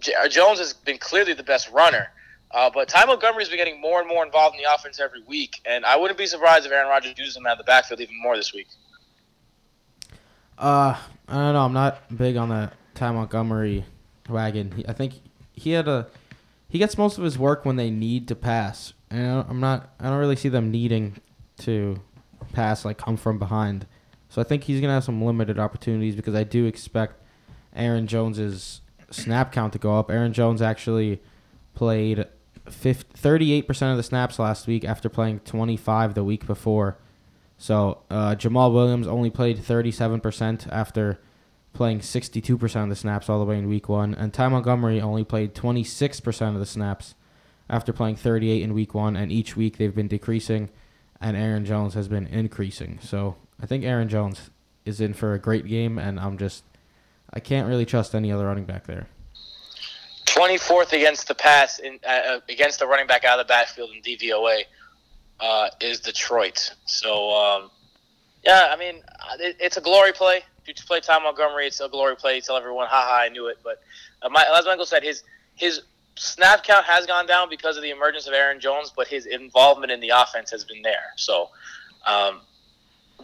[0.00, 2.08] J- uh, Jones has been clearly the best runner,
[2.50, 5.60] uh, but Ty Montgomery's been getting more and more involved in the offense every week,
[5.64, 8.20] and I wouldn't be surprised if Aaron Rodgers uses him out of the backfield even
[8.20, 8.68] more this week.
[10.56, 10.96] Uh,
[11.28, 11.64] I don't know.
[11.64, 13.84] I'm not big on the Ty Montgomery
[14.28, 14.72] wagon.
[14.72, 15.14] He, I think
[15.52, 16.08] he had a
[16.68, 19.90] he gets most of his work when they need to pass, and I'm not.
[20.00, 21.20] I don't really see them needing
[21.60, 22.00] to
[22.52, 23.86] pass like come from behind.
[24.28, 27.22] So I think he's gonna have some limited opportunities because I do expect
[27.74, 30.10] Aaron Jones's snap count to go up.
[30.10, 31.20] Aaron Jones actually
[31.74, 32.26] played
[32.66, 36.98] 38% of the snaps last week after playing 25 the week before.
[37.56, 41.18] So uh, Jamaal Williams only played 37% after
[41.72, 45.24] playing 62% of the snaps all the way in week one, and Ty Montgomery only
[45.24, 47.14] played 26% of the snaps
[47.70, 50.70] after playing 38 in week one, and each week they've been decreasing,
[51.20, 52.98] and Aaron Jones has been increasing.
[53.02, 54.50] So I think Aaron Jones
[54.84, 56.64] is in for a great game, and I'm just
[57.32, 59.06] I can't really trust any other running back there.
[60.26, 63.90] 24th against the pass in uh, uh, against the running back out of the backfield
[63.94, 64.62] in DVOA
[65.40, 66.74] uh, is Detroit.
[66.86, 67.70] So um,
[68.44, 70.42] yeah, I mean uh, it, it's a glory play.
[70.66, 72.36] If you play Ty Montgomery, it's a glory play.
[72.36, 73.58] You tell everyone, haha, I knew it.
[73.64, 73.80] But
[74.22, 75.24] uh, my, as Michael said, his
[75.56, 75.82] his
[76.16, 79.90] snap count has gone down because of the emergence of Aaron Jones, but his involvement
[79.90, 81.12] in the offense has been there.
[81.16, 81.50] So.
[82.06, 82.40] Um,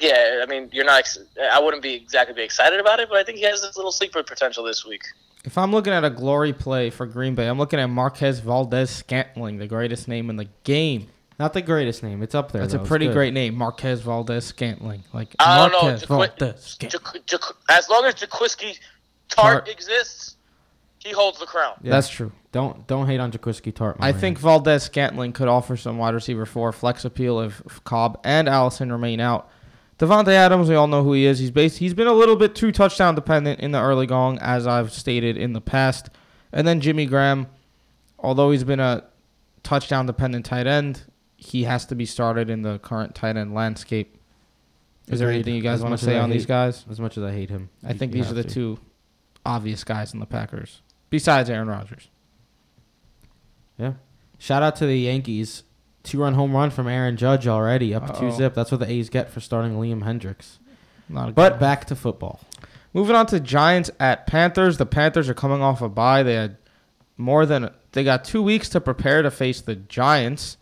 [0.01, 1.01] yeah, I mean, you're not.
[1.01, 1.19] ex-
[1.53, 3.93] I wouldn't be exactly be excited about it, but I think he has this little
[3.93, 5.03] sleeper potential this week.
[5.45, 8.91] if I'm looking at a glory play for Green Bay, I'm looking at Marquez Valdes
[8.91, 11.09] Scantling, the greatest name in the game.
[11.39, 12.23] Not the greatest name.
[12.23, 12.63] It's up there.
[12.63, 12.83] That's though.
[12.83, 15.03] a pretty great name, Marquez Valdes Scantling.
[15.13, 17.23] Like I don't know, Marquez Valdes Scantling.
[17.23, 18.79] Jaq- Jaq- as long as Jaquiski
[19.29, 19.69] Tartt Tart.
[19.69, 20.37] exists,
[21.01, 21.75] he holds the crown.
[21.83, 21.91] Yeah.
[21.91, 22.31] That's true.
[22.53, 23.99] Don't don't hate on Jaquiski Tartt.
[23.99, 24.21] my I man.
[24.21, 28.49] think Valdes Scantling could offer some wide receiver four flex appeal if, if Cobb and
[28.49, 29.51] Allison remain out.
[29.99, 31.39] Davante Adams, we all know who he is.
[31.39, 31.79] He's based.
[31.79, 35.37] He's been a little bit too touchdown dependent in the early going, as I've stated
[35.37, 36.11] in the past.
[36.53, 37.47] And then Jimmy Graham,
[38.19, 39.05] although he's been a
[39.63, 41.05] touchdown dependent tight end,
[41.37, 44.19] he has to be started in the current tight end landscape.
[45.09, 46.85] Is there anything you guys want to say on these guys?
[46.91, 47.69] as much as I hate him.
[47.87, 48.49] I think these are the to.
[48.49, 48.79] two
[49.45, 50.81] obvious guys in the Packers,
[51.11, 52.09] besides Aaron Rodgers.
[53.79, 53.95] Yeah.
[54.39, 55.63] Shout out to the Yankees.
[56.05, 58.37] Two run home run from Aaron Judge already, up two Uh-oh.
[58.37, 58.55] zip.
[58.55, 60.59] That's what the A's get for starting Liam Hendriks.
[61.09, 62.41] Not a good But back to football.
[62.93, 64.77] Moving on to Giants at Panthers.
[64.79, 66.23] The Panthers are coming off a bye.
[66.23, 66.59] They had
[67.17, 70.59] more than they got two weeks to prepare to face the Giants.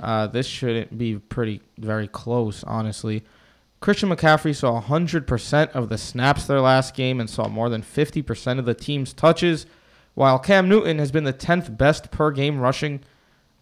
[0.00, 3.24] Uh, this shouldn't be pretty very close, honestly.
[3.80, 8.58] Christian McCaffrey saw 100% of the snaps their last game and saw more than 50%
[8.58, 9.66] of the team's touches,
[10.14, 13.00] while Cam Newton has been the 10th best per game rushing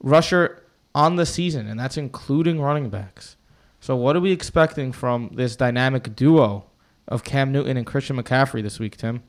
[0.01, 0.63] rusher
[0.95, 3.37] on the season, and that's including running backs.
[3.81, 6.65] So, what are we expecting from this dynamic duo
[7.09, 9.23] of Cam Newton and Christian McCaffrey this week, Tim?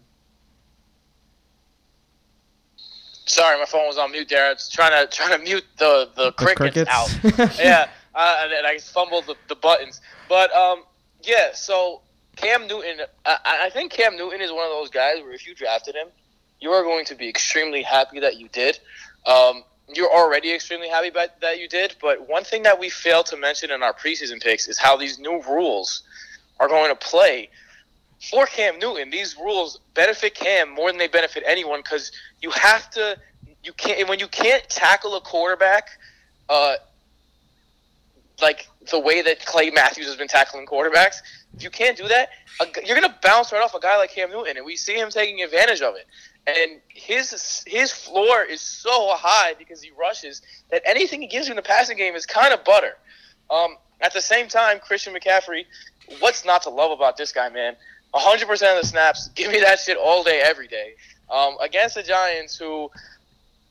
[3.26, 4.46] Sorry, my phone was on mute there.
[4.46, 7.10] I was trying to trying to mute the the, crickets, out.
[7.60, 10.00] yeah, uh, and, and I fumbled the, the buttons.
[10.30, 10.84] But um,
[11.24, 11.50] yeah.
[11.54, 12.02] So
[12.36, 15.56] Cam Newton, I, I think Cam Newton is one of those guys where if you
[15.56, 16.08] drafted him,
[16.60, 18.80] you are going to be extremely happy that you did.
[19.26, 21.96] Um, you're already extremely happy about, that you did.
[22.02, 25.20] But one thing that we failed to mention in our preseason picks is how these
[25.20, 26.04] new rules
[26.60, 27.50] are going to play
[28.30, 29.10] for Cam Newton.
[29.10, 33.18] These rules benefit Cam more than they benefit anyone because you have to.
[33.64, 35.90] You can't when you can't tackle a quarterback,
[36.50, 36.76] uh,
[38.42, 41.18] like the way that Clay Matthews has been tackling quarterbacks.
[41.56, 42.30] If you can't do that,
[42.86, 45.42] you're gonna bounce right off a guy like Cam Newton, and we see him taking
[45.42, 46.06] advantage of it.
[46.48, 51.54] And his his floor is so high because he rushes that anything he gives you
[51.54, 52.98] in the passing game is kind of butter.
[53.50, 55.66] Um, at the same time, Christian McCaffrey,
[56.20, 57.76] what's not to love about this guy, man?
[58.14, 60.94] 100% of the snaps, give me that shit all day, every day.
[61.30, 62.92] Um, against the Giants, who,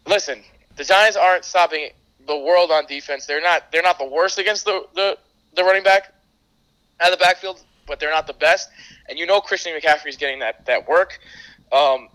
[0.06, 0.42] listen,
[0.76, 1.90] the Giants aren't stopping
[2.26, 3.26] the world on defense.
[3.26, 3.70] They're not.
[3.70, 5.18] They're not the worst against the the,
[5.54, 6.12] the running back
[7.00, 8.70] out of the backfield, but they're not the best.
[9.08, 11.18] And you know Christian McCaffrey is getting that that work.
[11.70, 12.08] Um,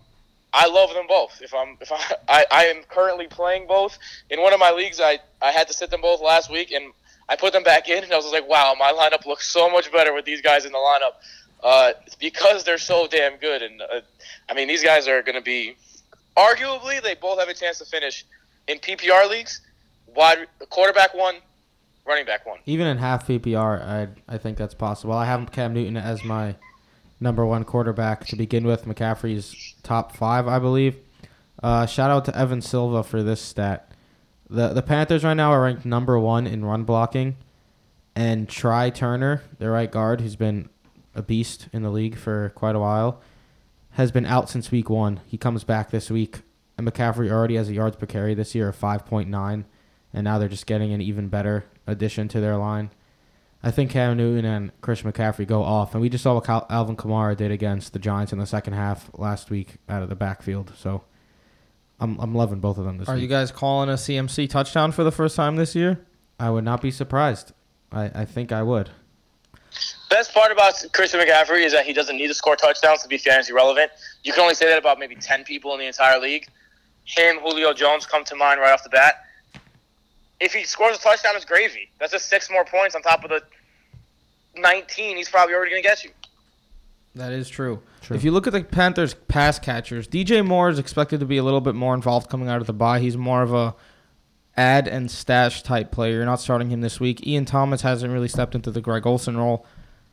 [0.54, 1.42] I love them both.
[1.42, 3.98] If I'm if I, I I am currently playing both
[4.30, 6.92] in one of my leagues, I I had to sit them both last week, and
[7.28, 9.92] I put them back in, and I was like, wow, my lineup looks so much
[9.92, 11.14] better with these guys in the lineup.
[11.62, 14.00] Uh, because they're so damn good, and uh,
[14.50, 15.76] I mean these guys are going to be
[16.38, 18.26] arguably they both have a chance to finish
[18.68, 19.62] in PPR leagues.
[20.16, 21.36] Wide quarterback one,
[22.06, 22.60] running back one.
[22.66, 25.14] Even in half PPR, I I think that's possible.
[25.14, 26.56] I have Cam Newton as my
[27.20, 28.86] number one quarterback to begin with.
[28.86, 30.98] McCaffrey's top five, I believe.
[31.62, 33.92] Uh, shout out to Evan Silva for this stat.
[34.50, 37.38] The the Panthers right now are ranked number one in run blocking,
[38.16, 40.70] and Trai Turner, their right guard, who's been
[41.14, 43.22] a beast in the league for quite a while,
[43.92, 45.20] has been out since week one.
[45.28, 46.42] He comes back this week,
[46.78, 49.66] and McCaffrey already has a yards per carry this year of five point nine,
[50.14, 52.90] and now they're just getting an even better addition to their line.
[53.62, 56.66] I think Cam Newton and Chris McCaffrey go off, and we just saw what Cal-
[56.70, 60.16] Alvin Kamara did against the Giants in the second half last week out of the
[60.16, 60.72] backfield.
[60.78, 61.04] So,
[62.00, 63.24] I'm I'm loving both of them this Are week.
[63.24, 66.00] you guys calling a CMC touchdown for the first time this year?
[66.40, 67.52] I would not be surprised.
[67.92, 68.90] I, I think I would.
[70.10, 73.18] Best part about Christian McCaffrey is that he doesn't need to score touchdowns to be
[73.18, 73.92] fantasy relevant.
[74.24, 76.48] You can only say that about maybe 10 people in the entire league.
[77.04, 79.26] Him, Julio Jones come to mind right off the bat.
[80.40, 81.90] If he scores a touchdown, it's gravy.
[82.00, 83.42] That's just six more points on top of the
[84.56, 86.12] 19 he's probably already going to get you.
[87.16, 87.82] That is true.
[88.02, 88.16] True.
[88.16, 91.44] If you look at the Panthers pass catchers, DJ Moore is expected to be a
[91.44, 93.00] little bit more involved coming out of the bye.
[93.00, 93.76] He's more of a
[94.56, 96.16] add and stash type player.
[96.16, 97.26] You're not starting him this week.
[97.26, 99.66] Ian Thomas hasn't really stepped into the Greg Olsen role.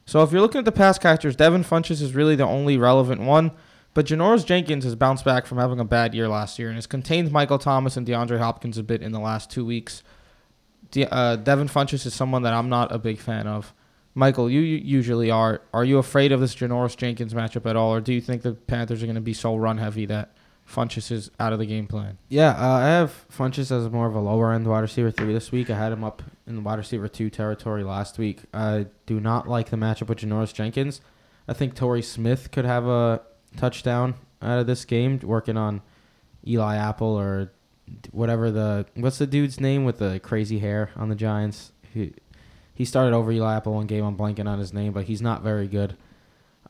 [0.06, 3.20] So if you're looking at the pass catchers, Devin Funchess is really the only relevant
[3.20, 3.50] one.
[3.92, 6.86] But Janoris Jenkins has bounced back from having a bad year last year and has
[6.86, 10.02] contained Michael Thomas and DeAndre Hopkins a bit in the last two weeks.
[10.90, 13.72] De- uh, Devin Funchess is someone that I'm not a big fan of.
[14.14, 15.60] Michael, you usually are.
[15.74, 18.52] Are you afraid of this Janoris Jenkins matchup at all, or do you think the
[18.52, 20.34] Panthers are going to be so run heavy that
[20.66, 22.16] Funchess is out of the game plan?
[22.30, 25.52] Yeah, uh, I have Funchess as more of a lower end wide receiver three this
[25.52, 25.68] week.
[25.68, 28.40] I had him up in the wide receiver two territory last week.
[28.54, 31.02] I do not like the matchup with Janoris Jenkins.
[31.46, 33.20] I think Torrey Smith could have a
[33.56, 35.82] touchdown out of this game, working on
[36.46, 37.52] Eli Apple or
[38.10, 41.72] whatever the what's the dude's name with the crazy hair on the Giants.
[41.92, 42.12] He
[42.74, 44.04] he started over Eli Apple one game.
[44.04, 45.96] I'm blanking on his name, but he's not very good.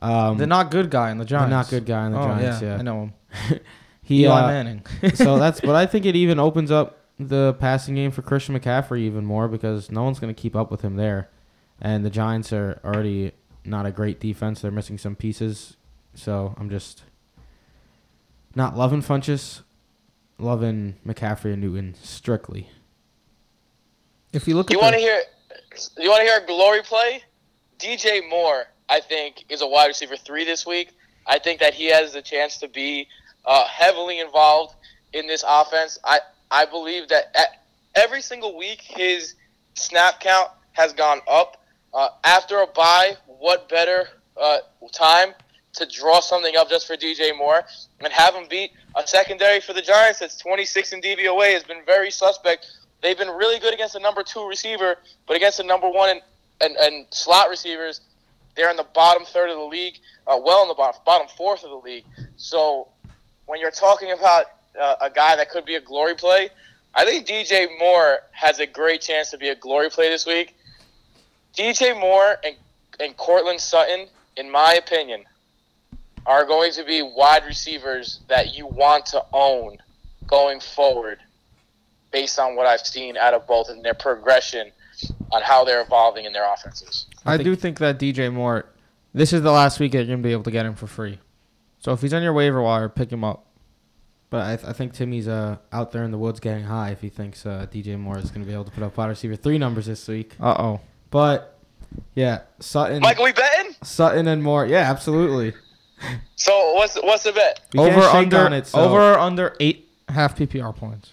[0.01, 1.49] Um, the not good guy in the Giants.
[1.49, 2.61] the not good guy in the oh, Giants.
[2.61, 3.13] yeah, Yeah, I know him.
[4.01, 4.85] he Eli uh, Manning.
[5.15, 8.99] so that's but I think it even opens up the passing game for Christian McCaffrey
[8.99, 11.29] even more because no one's going to keep up with him there,
[11.81, 13.31] and the Giants are already
[13.65, 14.61] not a great defense.
[14.61, 15.77] They're missing some pieces,
[16.13, 17.03] so I'm just
[18.55, 19.61] not loving Funchess,
[20.39, 22.69] loving McCaffrey and Newton strictly.
[24.33, 25.21] if you look You want to hear?
[25.97, 27.23] You want to hear a glory play?
[27.79, 30.91] DJ Moore, I think, is a wide receiver three this week.
[31.27, 33.07] I think that he has the chance to be
[33.45, 34.75] uh, heavily involved
[35.13, 35.99] in this offense.
[36.03, 36.19] I
[36.49, 37.63] I believe that at
[37.95, 39.35] every single week his
[39.73, 41.63] snap count has gone up.
[41.93, 44.07] Uh, after a bye, what better
[44.39, 44.59] uh,
[44.91, 45.33] time
[45.77, 47.63] to draw something up just for DJ Moore
[47.99, 51.81] and have him beat a secondary for the Giants that's 26 in DVOA has been
[51.85, 52.67] very suspect.
[53.01, 56.21] They've been really good against the number two receiver, but against the number one and,
[56.61, 58.01] and, and slot receivers,
[58.55, 61.63] they're in the bottom third of the league, uh, well in the bottom, bottom fourth
[61.63, 62.05] of the league.
[62.37, 62.89] So
[63.45, 64.45] when you're talking about
[64.79, 66.49] uh, a guy that could be a glory play,
[66.95, 70.55] I think DJ Moore has a great chance to be a glory play this week.
[71.55, 72.55] DJ Moore and,
[72.99, 75.23] and Courtland Sutton, in my opinion,
[76.27, 79.77] are going to be wide receivers that you want to own
[80.27, 81.19] going forward
[82.11, 84.71] based on what I've seen out of both and their progression
[85.31, 87.05] on how they're evolving in their offenses.
[87.25, 88.65] I, I think- do think that DJ Moore,
[89.13, 90.85] this is the last week that you're going to be able to get him for
[90.87, 91.17] free.
[91.79, 93.45] So if he's on your waiver wire, pick him up.
[94.29, 96.99] But I, th- I think Timmy's uh, out there in the woods getting high if
[96.99, 99.37] he thinks uh, DJ Moore is going to be able to put up wide receiver
[99.37, 100.33] three numbers this week.
[100.41, 100.81] Uh oh.
[101.09, 101.57] But
[102.13, 103.73] yeah, Sutton, Michael, we betting?
[103.83, 104.65] Sutton and Moore.
[104.65, 105.53] Yeah, absolutely.
[106.35, 107.61] So what's what's the bet?
[107.73, 108.67] We Over under on it.
[108.67, 108.79] So.
[108.79, 111.11] over or under eight half PPR points.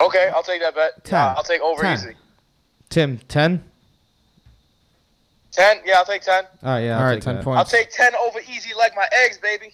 [0.00, 1.04] Okay, I'll take that bet.
[1.04, 1.18] Ten.
[1.18, 1.94] Uh, I'll take over Ten.
[1.94, 2.12] easy.
[2.88, 3.62] Tim, ten.
[5.52, 5.78] Ten?
[5.84, 6.44] Yeah, I'll take ten.
[6.62, 6.94] All right, yeah.
[6.96, 7.44] All I'll right, take ten that.
[7.44, 7.58] points.
[7.58, 9.72] I'll take ten over easy like my eggs, baby.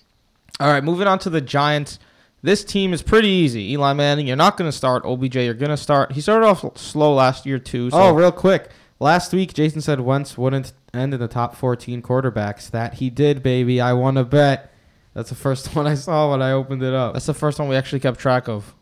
[0.59, 1.99] All right, moving on to the Giants.
[2.43, 3.73] This team is pretty easy.
[3.73, 5.05] Eli Manning, you're not going to start.
[5.05, 6.13] OBJ, you're going to start.
[6.13, 7.91] He started off slow last year too.
[7.91, 8.71] So Oh, real quick.
[8.99, 12.71] Last week, Jason said Wentz wouldn't end in the top 14 quarterbacks.
[12.71, 13.81] That he did, baby.
[13.81, 14.73] I want to bet.
[15.15, 17.15] That's the first one I saw when I opened it up.
[17.15, 18.75] that's the first one we actually kept track of.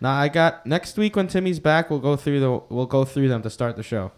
[0.00, 1.90] Now I got next week when Timmy's back.
[1.90, 4.12] We'll go through the we'll go through them to start the show.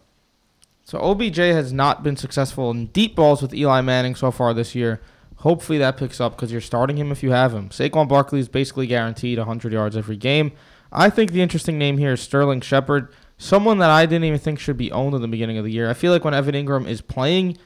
[0.84, 4.74] So OBJ has not been successful in deep balls with Eli Manning so far this
[4.74, 5.00] year.
[5.36, 7.70] Hopefully that picks up because you're starting him if you have him.
[7.70, 10.52] Saquon Barkley is basically guaranteed 100 yards every game.
[10.92, 14.58] I think the interesting name here is Sterling Shepard, someone that I didn't even think
[14.58, 15.88] should be owned in the beginning of the year.
[15.88, 17.56] I feel like when Evan Engram is playing,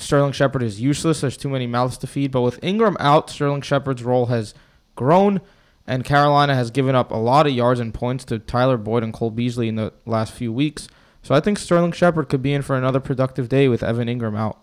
[0.00, 1.20] Sterling Shepard is useless.
[1.20, 2.32] There's too many mouths to feed.
[2.32, 4.54] But with Engram out, Sterling Shepard's role has
[4.96, 5.40] grown,
[5.86, 9.12] and Carolina has given up a lot of yards and points to Tyler Boyd and
[9.14, 10.88] Cole Beasley in the last few weeks.
[11.22, 14.36] So I think Sterling Shepard could be in for another productive day with Evan Engram
[14.36, 14.58] out.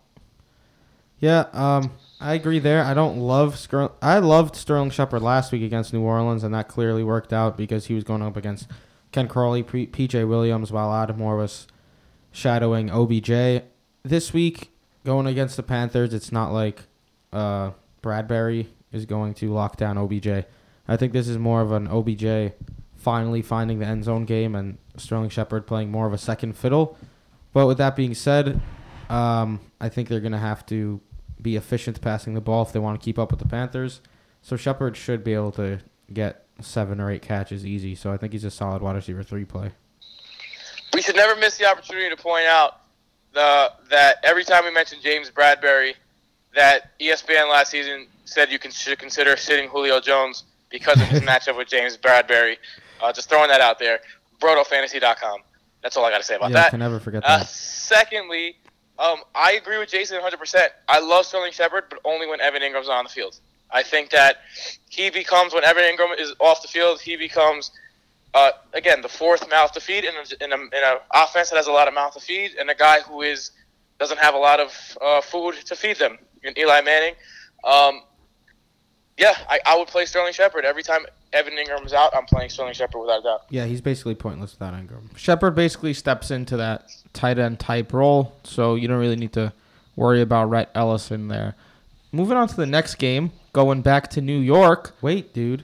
[1.17, 2.83] Yeah, um, I agree there.
[2.83, 3.57] I don't love
[4.01, 7.85] I loved Sterling Shepard last week against New Orleans, and that clearly worked out because
[7.85, 8.67] he was going up against
[9.15, 11.67] Ken Crawley, PJ Williams, while Lattimore was
[12.33, 13.63] shadowing OBJ.
[14.03, 14.71] This week,
[15.05, 16.81] going against the Panthers, it's not like
[17.31, 17.71] uh,
[18.03, 20.27] Bradberry is going to lock down OBJ.
[20.85, 22.55] I think this is more of an OBJ
[22.97, 26.97] finally finding the end zone game and Sterling Shepard playing more of a second fiddle.
[27.53, 28.59] But with that being said,
[29.09, 30.99] um, I think they're going to have to
[31.41, 34.01] be efficient passing the ball if they want to keep up with the Panthers.
[34.41, 35.79] So Shepard should be able to
[36.11, 37.95] get seven or eight catches easy.
[37.95, 39.71] So I think he's a solid wide receiver three play.
[40.93, 42.81] We should never miss the opportunity to point out
[43.33, 45.93] the that every time we mention James Bradberry,
[46.55, 51.21] that ESPN last season said you can, should consider sitting Julio Jones because of his
[51.29, 52.55] matchup with James Bradberry.
[53.03, 53.99] Uh, just throwing that out there.
[54.41, 55.39] BrodoFantasy.com.
[55.81, 56.69] That's all I got to say about yeah, that.
[56.71, 57.47] can never forget Uh, that.
[57.47, 58.55] secondly,
[58.97, 60.67] um, I agree with Jason 100%.
[60.87, 63.39] I love Sterling Shepard, but only when Evan Engram's on the field.
[63.71, 64.37] I think that
[64.89, 67.71] he becomes, when Evan Engram is off the field, he becomes,
[68.33, 71.71] uh, again, the fourth mouth to feed in an in, in offense that has a
[71.71, 73.51] lot of mouth to feed, and a guy who is
[73.99, 76.17] doesn't have a lot of uh, food to feed them.
[76.43, 77.15] In Eli Manning,
[77.63, 78.01] um,
[79.17, 82.15] yeah, I, I would play Sterling Shepard every time Evan Engram's out.
[82.15, 83.45] I'm playing Sterling Shepard without doubt.
[83.49, 85.17] Yeah, he's basically pointless without Engram.
[85.17, 89.53] Shepard basically steps into that tight end type role, so you don't really need to
[89.95, 91.55] worry about Rhett Ellison there.
[92.11, 94.93] Moving on to the next game, going back to New York.
[95.01, 95.63] Wait, dude.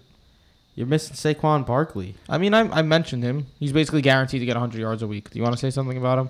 [0.75, 2.15] You're missing Saquon Barkley.
[2.29, 3.47] I mean, I, I mentioned him.
[3.59, 5.29] He's basically guaranteed to get 100 yards a week.
[5.29, 6.29] Do you want to say something about him?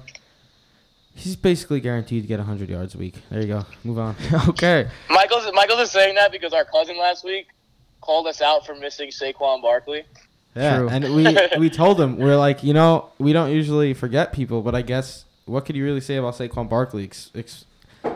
[1.14, 3.16] He's basically guaranteed to get 100 yards a week.
[3.30, 3.66] There you go.
[3.84, 4.16] Move on.
[4.49, 4.89] okay.
[5.12, 7.47] Michael's Michael's is saying that because our cousin last week
[8.01, 10.03] called us out for missing Saquon Barkley.
[10.55, 10.89] Yeah, True.
[10.89, 14.74] and we we told him we're like, you know, we don't usually forget people, but
[14.74, 17.66] I guess what could you really say about Saquon Barkley ex- ex-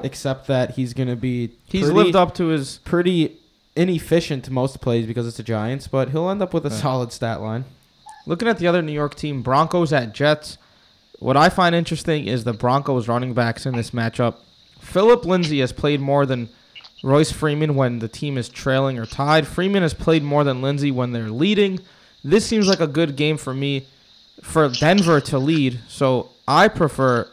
[0.05, 2.79] except that he's gonna be He's pretty, lived up to his.
[2.85, 3.33] pretty
[3.75, 6.75] inefficient to most plays because it's the Giants, but he'll end up with a Yeah.
[6.75, 7.65] solid stat line.
[8.25, 10.57] Looking at the other New York team, Broncos at Jets.
[11.19, 14.35] What I find interesting is the Broncos running backs in this matchup.
[14.79, 16.49] Phillip Lindsay has played more than
[17.03, 19.45] Royce Freeman when the team is trailing or tied.
[19.47, 21.79] Freeman has played more than Lindsay when they're leading.
[22.23, 23.85] This seems like a good game for me
[24.41, 25.79] for Denver to lead.
[25.87, 27.27] So I prefer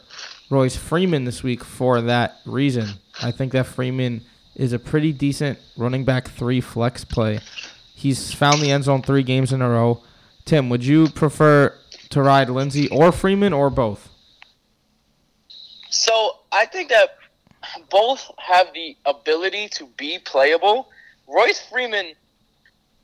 [0.53, 2.87] Royce Freeman this week for that reason.
[3.21, 4.21] I think that Freeman
[4.55, 7.39] is a pretty decent running back three flex play.
[7.95, 10.03] He's found the end zone three games in a row.
[10.45, 11.75] Tim, would you prefer
[12.09, 14.09] to ride Lindsay or Freeman or both?
[15.89, 17.17] So I think that
[17.89, 20.89] both have the ability to be playable.
[21.27, 22.13] Royce Freeman.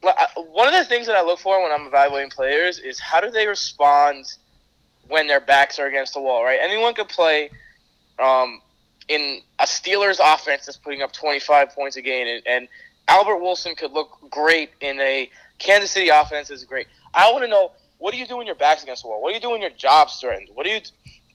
[0.01, 3.31] One of the things that I look for when I'm evaluating players is how do
[3.31, 4.25] they respond
[5.09, 6.59] when their backs are against the wall, right?
[6.61, 7.49] Anyone could play
[8.19, 8.61] um,
[9.07, 12.67] in a Steelers offense that's putting up 25 points a game, and, and
[13.07, 16.87] Albert Wilson could look great in a Kansas City offense is great.
[17.13, 19.21] I want to know what do you do when your back's against the wall?
[19.21, 20.49] What do you do when your job's threatened?
[20.53, 20.79] What do you?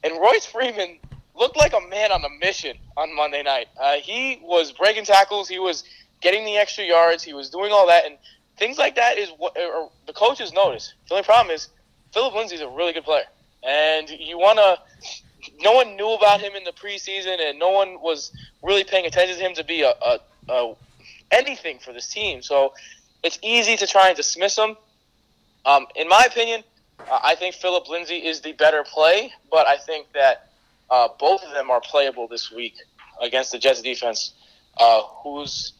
[0.02, 0.98] And Royce Freeman
[1.34, 3.66] looked like a man on a mission on Monday night.
[3.78, 5.48] Uh, he was breaking tackles.
[5.48, 5.84] He was
[6.20, 7.22] getting the extra yards.
[7.22, 8.16] He was doing all that, and
[8.56, 10.94] things like that is what the coaches notice.
[11.08, 11.68] The only problem is
[12.12, 13.24] Phillip Lindsay's a really good player,
[13.66, 14.78] and you want to.
[15.60, 19.36] No one knew about him in the preseason, and no one was really paying attention
[19.36, 20.74] to him to be a, a, a
[21.30, 22.42] anything for this team.
[22.42, 22.72] So
[23.22, 24.76] it's easy to try and dismiss him.
[25.66, 26.62] Um, in my opinion,
[27.00, 30.50] uh, I think Phillip Lindsay is the better play, but I think that
[30.90, 32.74] uh, both of them are playable this week
[33.20, 34.32] against the Jets defense,
[34.78, 35.72] uh, who's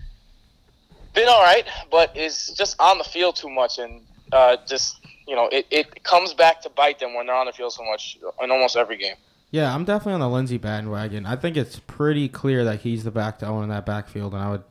[1.14, 5.34] been all right, but is just on the field too much, and uh, just you
[5.34, 8.18] know, it, it comes back to bite them when they're on the field so much
[8.42, 9.16] in almost every game.
[9.50, 11.26] Yeah, I'm definitely on the Lindsay bandwagon.
[11.26, 14.42] I think it's pretty clear that he's the back to own in that backfield, and
[14.42, 14.64] I would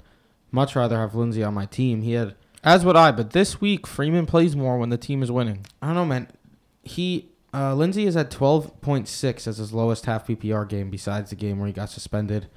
[0.52, 2.02] much rather have Lindsay on my team.
[2.02, 5.32] He had As would I, but this week Freeman plays more when the team is
[5.32, 5.66] winning.
[5.82, 6.28] I don't know, man.
[6.82, 11.30] He uh, Lindsay is at twelve point six as his lowest half PPR game, besides
[11.30, 12.48] the game where he got suspended.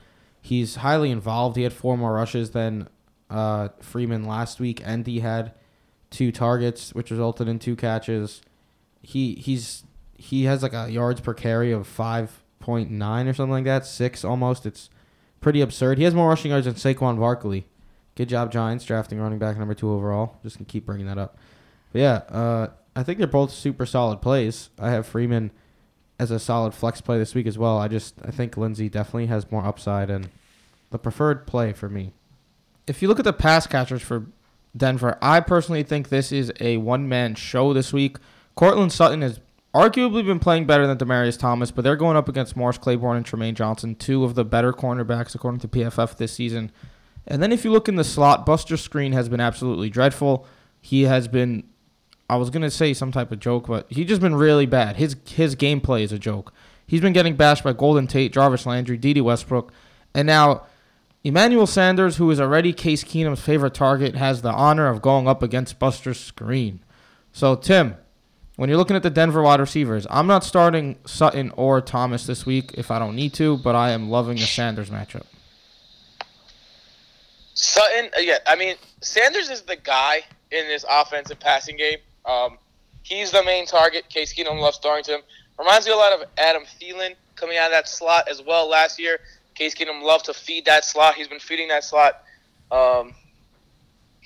[0.42, 1.56] He's highly involved.
[1.56, 2.88] He had four more rushes than
[3.30, 5.52] uh, Freeman last week, and he had
[6.10, 8.42] two targets, which resulted in two catches.
[9.02, 9.84] He he's
[10.14, 13.86] he has like a yards per carry of five point nine or something like that,
[13.86, 14.66] six almost.
[14.66, 14.90] It's
[15.40, 15.98] pretty absurd.
[15.98, 17.66] He has more rushing yards than Saquon Barkley.
[18.14, 20.38] Good job, Giants, drafting running back number two overall.
[20.42, 21.38] Just gonna keep bringing that up.
[21.92, 24.70] But yeah, uh, I think they're both super solid plays.
[24.78, 25.50] I have Freeman
[26.18, 27.78] as a solid flex play this week as well.
[27.78, 30.30] I just I think Lindsay definitely has more upside and
[30.90, 32.12] the preferred play for me.
[32.86, 34.26] If you look at the pass catchers for
[34.76, 38.18] Denver, I personally think this is a one man show this week.
[38.54, 39.40] Courtland Sutton has
[39.74, 43.26] arguably been playing better than Demaryius Thomas, but they're going up against Morris Claiborne and
[43.26, 46.72] Trumaine Johnson, two of the better cornerbacks according to PFF this season.
[47.26, 50.46] And then if you look in the slot, Buster Skrine has been absolutely dreadful.
[50.80, 51.64] He has been
[52.28, 54.96] I was gonna say some type of joke, but he's just been really bad.
[54.96, 56.52] His his gameplay is a joke.
[56.86, 59.72] He's been getting bashed by Golden Tate, Jarvis Landry, Dede Westbrook,
[60.14, 60.66] and now
[61.26, 65.42] Emmanuel Sanders, who is already Case Keenum's favorite target, has the honor of going up
[65.42, 66.78] against Buster Skrine.
[67.32, 67.96] So Tim,
[68.54, 72.46] when you're looking at the Denver wide receivers, I'm not starting Sutton or Thomas this
[72.46, 75.24] week if I don't need to, but I am loving the Sanders matchup.
[77.54, 80.20] Sutton, uh, yeah, I mean Sanders is the guy
[80.52, 81.98] in this offensive passing game.
[82.24, 82.56] Um,
[83.02, 84.08] he's the main target.
[84.08, 85.22] Case Keenum loves throwing to him.
[85.58, 89.00] Reminds me a lot of Adam Thielen coming out of that slot as well last
[89.00, 89.18] year.
[89.56, 91.14] Case Keenum loved to feed that slot.
[91.14, 92.22] He's been feeding that slot.
[92.70, 93.14] Um,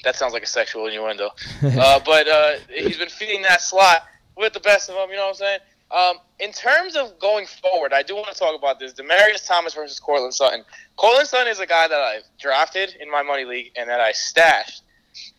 [0.04, 1.30] that sounds like a sexual innuendo.
[1.62, 4.04] uh, but uh, he's been feeding that slot
[4.36, 5.10] with the best of them.
[5.10, 5.58] You know what I'm saying?
[5.90, 9.74] Um, in terms of going forward, I do want to talk about this: Demaryius Thomas
[9.74, 10.64] versus Courtland Sutton.
[10.96, 14.12] Courtland Sutton is a guy that I've drafted in my money league and that I
[14.12, 14.82] stashed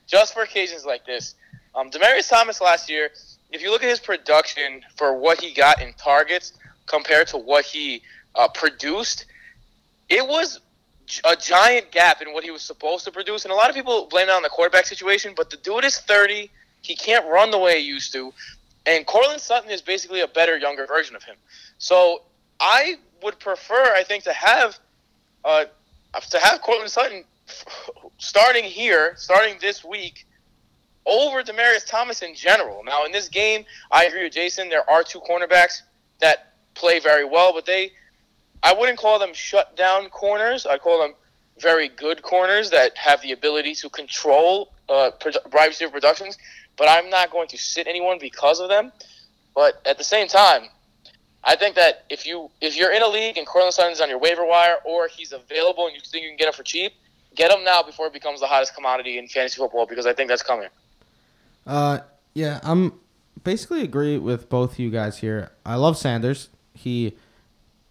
[0.08, 1.36] just for occasions like this.
[1.74, 3.12] Um, Demaryius Thomas last year,
[3.52, 6.54] if you look at his production for what he got in targets
[6.86, 8.02] compared to what he
[8.36, 9.26] uh, produced,
[10.12, 10.60] it was
[11.24, 13.46] a giant gap in what he was supposed to produce.
[13.46, 15.98] And a lot of people blame it on the quarterback situation, but the dude is
[16.00, 16.52] 30.
[16.82, 18.34] He can't run the way he used to.
[18.86, 21.36] And Courtland Sutton is basically a better, younger version of him.
[21.78, 22.24] So
[22.60, 24.78] I would prefer, I think, to have
[25.46, 25.66] uh,
[26.30, 27.24] to have Courtland Sutton
[28.18, 30.28] starting here, starting this week,
[31.06, 32.84] over Demaryius Thomas in general.
[32.84, 34.70] Now, in this game, I agree with Jason.
[34.70, 35.82] There are two cornerbacks
[36.20, 37.92] that play very well, but they,
[38.64, 40.66] I wouldn't call them shut down corners.
[40.66, 41.16] I call them
[41.60, 45.12] very good corners that have the ability to control uh,
[45.54, 46.38] receiver productions.
[46.78, 48.92] But I'm not going to sit anyone because of them.
[49.54, 50.64] But at the same time,
[51.44, 54.20] I think that if you if you're in a league and Courtland Sutton's on your
[54.20, 56.94] waiver wire or he's available and you think you can get him for cheap,
[57.36, 60.30] get him now before it becomes the hottest commodity in fantasy football because I think
[60.30, 60.70] that's coming.
[61.66, 62.00] Uh,
[62.34, 62.94] yeah, I'm
[63.44, 65.52] basically agree with both you guys here.
[65.66, 66.50] I love Sanders.
[66.74, 67.14] He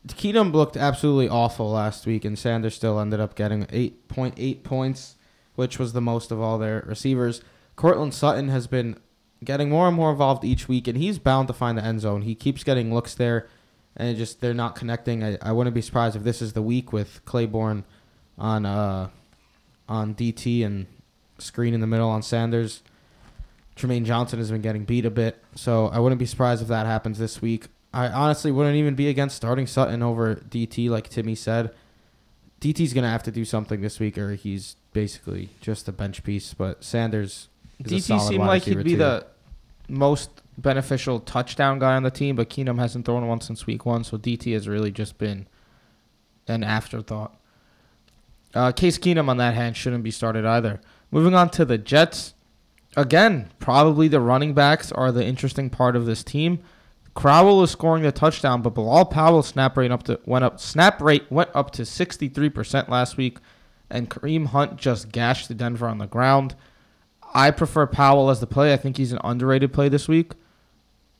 [0.06, 5.16] Keenum looked absolutely awful last week, and Sanders still ended up getting 8.8 points,
[5.54, 7.42] which was the most of all their receivers.
[7.76, 8.98] Courtland Sutton has been
[9.44, 12.22] getting more and more involved each week, and he's bound to find the end zone.
[12.22, 13.48] He keeps getting looks there,
[13.96, 15.22] and just they're not connecting.
[15.22, 17.84] I, I wouldn't be surprised if this is the week with Claiborne
[18.38, 19.10] on uh
[19.88, 20.86] on DT and
[21.38, 22.82] Skrine in the middle on Sanders.
[23.76, 26.86] Trumaine Johnson has been getting beat a bit, so I wouldn't be surprised if that
[26.86, 27.66] happens this week.
[27.92, 31.74] I honestly wouldn't even be against starting Sutton over DT, like Timmy said.
[32.60, 36.54] DT's gonna have to do something this week, or he's basically just a bench piece.
[36.54, 37.48] But Sanders,
[37.82, 38.96] DT seemed like he'd be too.
[38.98, 39.26] the
[39.88, 44.04] most beneficial touchdown guy on the team, but Keenum hasn't thrown one since week one,
[44.04, 45.46] so DT has really just been
[46.46, 47.34] an afterthought.
[48.54, 50.80] Uh, Case Keenum on that hand shouldn't be started either.
[51.10, 52.34] Moving on to the Jets
[52.96, 56.60] again, probably the running backs are the interesting part of this team.
[57.20, 61.02] Crowell is scoring the touchdown, but Bilal Powell snap rate up to went up snap
[61.02, 63.36] rate went up to 63% last week,
[63.90, 66.54] and Kareem Hunt just gashed the Denver on the ground.
[67.34, 68.72] I prefer Powell as the play.
[68.72, 70.32] I think he's an underrated play this week.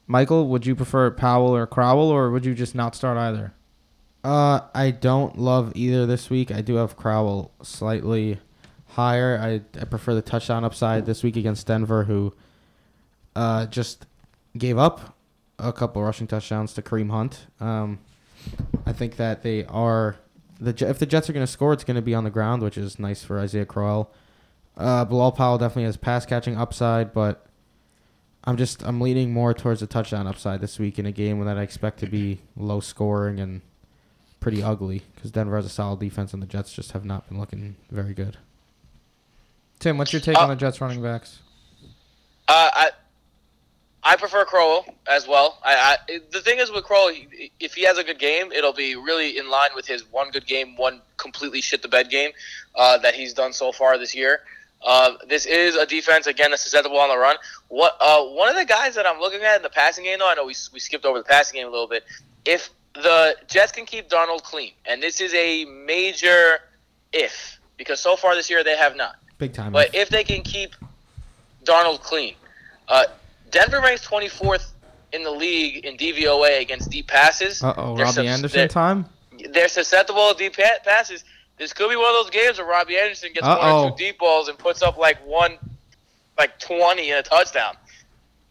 [0.07, 3.53] Michael, would you prefer Powell or Crowell, or would you just not start either?
[4.25, 6.51] Uh, I don't love either this week.
[6.51, 8.39] I do have Crowell slightly
[8.87, 9.39] higher.
[9.39, 12.33] I, I prefer the touchdown upside this week against Denver, who
[13.37, 14.07] uh, just
[14.57, 15.15] gave up
[15.61, 17.47] a couple rushing touchdowns to Kareem Hunt.
[17.61, 17.99] Um,
[18.87, 20.17] I think that they are
[20.61, 22.63] the if the Jets are going to score, it's going to be on the ground,
[22.63, 24.13] which is nice for Isaiah Crowell.
[24.77, 27.47] Uh, Bilal Powell definitely has pass catching upside, but
[28.45, 31.59] I'm just I'm leaning more towards the touchdown upside this week in a game that
[31.59, 33.61] I expect to be low scoring and
[34.39, 37.39] pretty ugly because Denver has a solid defense and the Jets just have not been
[37.39, 38.39] looking very good.
[39.79, 41.41] Tim, what's your take uh, on the Jets running backs?
[42.49, 42.91] Uh, I
[44.03, 45.59] I prefer Crowell as well.
[45.63, 47.13] I, I the thing is with Crowell,
[47.59, 50.47] if he has a good game, it'll be really in line with his one good
[50.47, 52.31] game, one completely shit the bed game
[52.75, 54.41] uh, that he's done so far this year.
[54.83, 57.37] Uh, this is a defense again that's susceptible on the run.
[57.69, 60.31] What uh, one of the guys that I'm looking at in the passing game, though,
[60.31, 62.05] I know we, we skipped over the passing game a little bit.
[62.47, 66.61] If the Jets can keep Darnold clean, and this is a major
[67.13, 69.17] if because so far this year they have not.
[69.37, 69.73] Big time.
[69.73, 70.75] But if they can keep
[71.65, 72.35] Darnold clean,
[72.89, 73.05] uh,
[73.51, 74.73] Denver ranks 24th
[75.13, 77.63] in the league in DVOA against deep passes.
[77.63, 79.07] Uh oh, Robbie Anderson they're, time.
[79.53, 81.25] They're susceptible to deep passes.
[81.59, 83.83] This could be one of those games where Robbie Anderson gets Uh-oh.
[83.83, 85.59] one or two deep balls and puts up like one,
[86.39, 87.75] like 20 in a touchdown.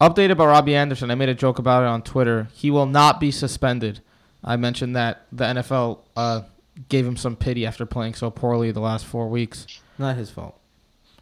[0.00, 1.10] Updated about Robbie Anderson.
[1.10, 2.48] I made a joke about it on Twitter.
[2.54, 4.00] He will not be suspended.
[4.42, 6.42] I mentioned that the NFL uh,
[6.88, 9.66] gave him some pity after playing so poorly the last four weeks.
[9.98, 10.58] Not his fault.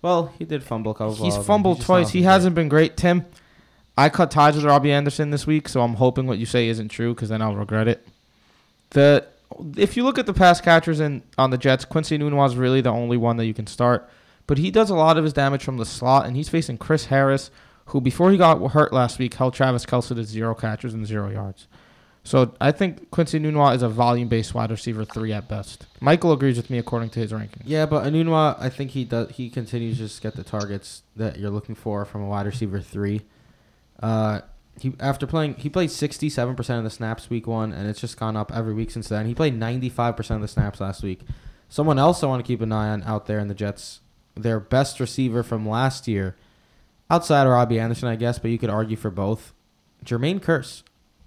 [0.03, 1.15] Well, he did fumble a couple.
[1.17, 2.11] He's fumbled just twice.
[2.11, 2.97] He hasn't been great.
[2.97, 3.25] Tim,
[3.99, 6.89] I cut ties with Robbie Anderson this week, so I'm hoping what you say isn't
[6.89, 8.07] true because then I'll regret it.
[8.91, 9.27] The
[9.77, 12.81] if you look at the pass catchers in on the Jets, Quincy Enunwa is really
[12.81, 14.09] the only one that you can start,
[14.47, 17.07] but he does a lot of his damage from the slot, and he's facing Chris
[17.07, 17.51] Harris,
[17.87, 21.29] who before he got hurt last week held Travis Kelce to zero catches and zero
[21.29, 21.67] yards.
[22.23, 25.87] So I think Quincy Enunwa is a volume-based wide receiver three at best.
[26.01, 27.63] Michael agrees with me according to his ranking.
[27.65, 29.31] Yeah, but Enunwa, I think he does.
[29.31, 32.81] He continues to just get the targets that you're looking for from a wide receiver
[32.81, 33.23] three.
[34.01, 34.41] Uh,
[34.81, 38.19] he after playing, he played 67 percent of the snaps week one, and it's just
[38.19, 39.27] gone up every week since then.
[39.27, 41.21] He played 95 percent of the snaps last week.
[41.69, 44.01] Someone else I want to keep an eye on out there in the Jets,
[44.35, 46.37] their best receiver from last year,
[47.11, 49.53] outside of Robbie Anderson, I guess, but you could argue for both.
[50.05, 50.83] Jermaine Kearse,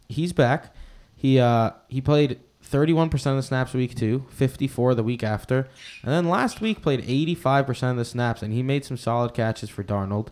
[0.07, 0.73] he's back.
[1.15, 5.67] He uh he played 31% of the snaps week 2, 54 the week after.
[6.03, 9.69] And then last week played 85% of the snaps and he made some solid catches
[9.69, 10.27] for Darnold.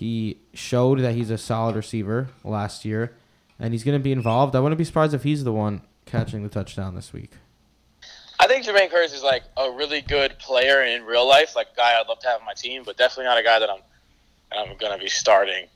[0.00, 3.12] He showed that he's a solid receiver last year
[3.58, 4.56] and he's going to be involved.
[4.56, 7.32] I wouldn't be surprised if he's the one catching the touchdown this week.
[8.38, 11.76] I think Jermaine Kearse is like a really good player in real life, like a
[11.76, 13.80] guy I'd love to have on my team, but definitely not a guy that I'm
[14.50, 15.66] I'm gonna be starting.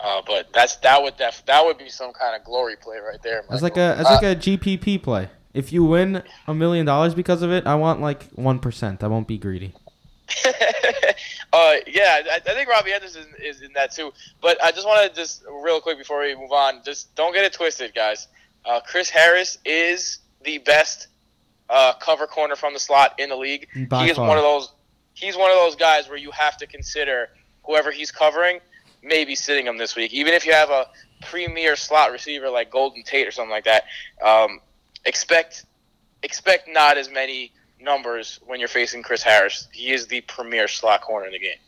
[0.00, 3.22] Uh, but that's that would def- that would be some kind of glory play right
[3.22, 3.44] there.
[3.48, 5.28] As like a as like a GPP play.
[5.54, 9.02] If you win a million dollars because of it, I want like 1%.
[9.02, 9.74] I won't be greedy.
[11.52, 14.12] uh, yeah, I, I think Robbie Anderson is, is in that too.
[14.40, 17.44] But I just want to just real quick before we move on, just don't get
[17.44, 18.28] it twisted, guys.
[18.64, 21.08] Uh, Chris Harris is the best
[21.68, 23.68] uh, cover corner from the slot in the league.
[23.88, 24.28] By he is far.
[24.28, 24.72] one of those.
[25.14, 27.28] He's one of those guys where you have to consider
[27.64, 28.60] whoever he's covering,
[29.02, 30.86] maybe sitting him this week, even if you have a
[31.22, 33.84] premier slot receiver like Golden Tate or something like that.
[34.24, 34.60] Um,
[35.04, 35.66] expect
[36.22, 37.52] expect not as many
[37.82, 39.68] numbers when you're facing Chris Harris.
[39.72, 41.58] He is the premier slot corner in the game.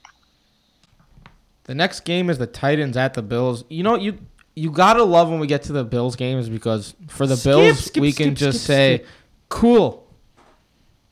[1.65, 3.65] The next game is the Titans at the Bills.
[3.69, 4.19] You know you
[4.55, 7.85] you gotta love when we get to the Bills games because for the Skip, Bills
[7.87, 9.09] skip, we skip, can just skip, say, skip.
[9.49, 10.07] "Cool,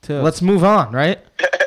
[0.03, 1.19] To, let's move on." Right?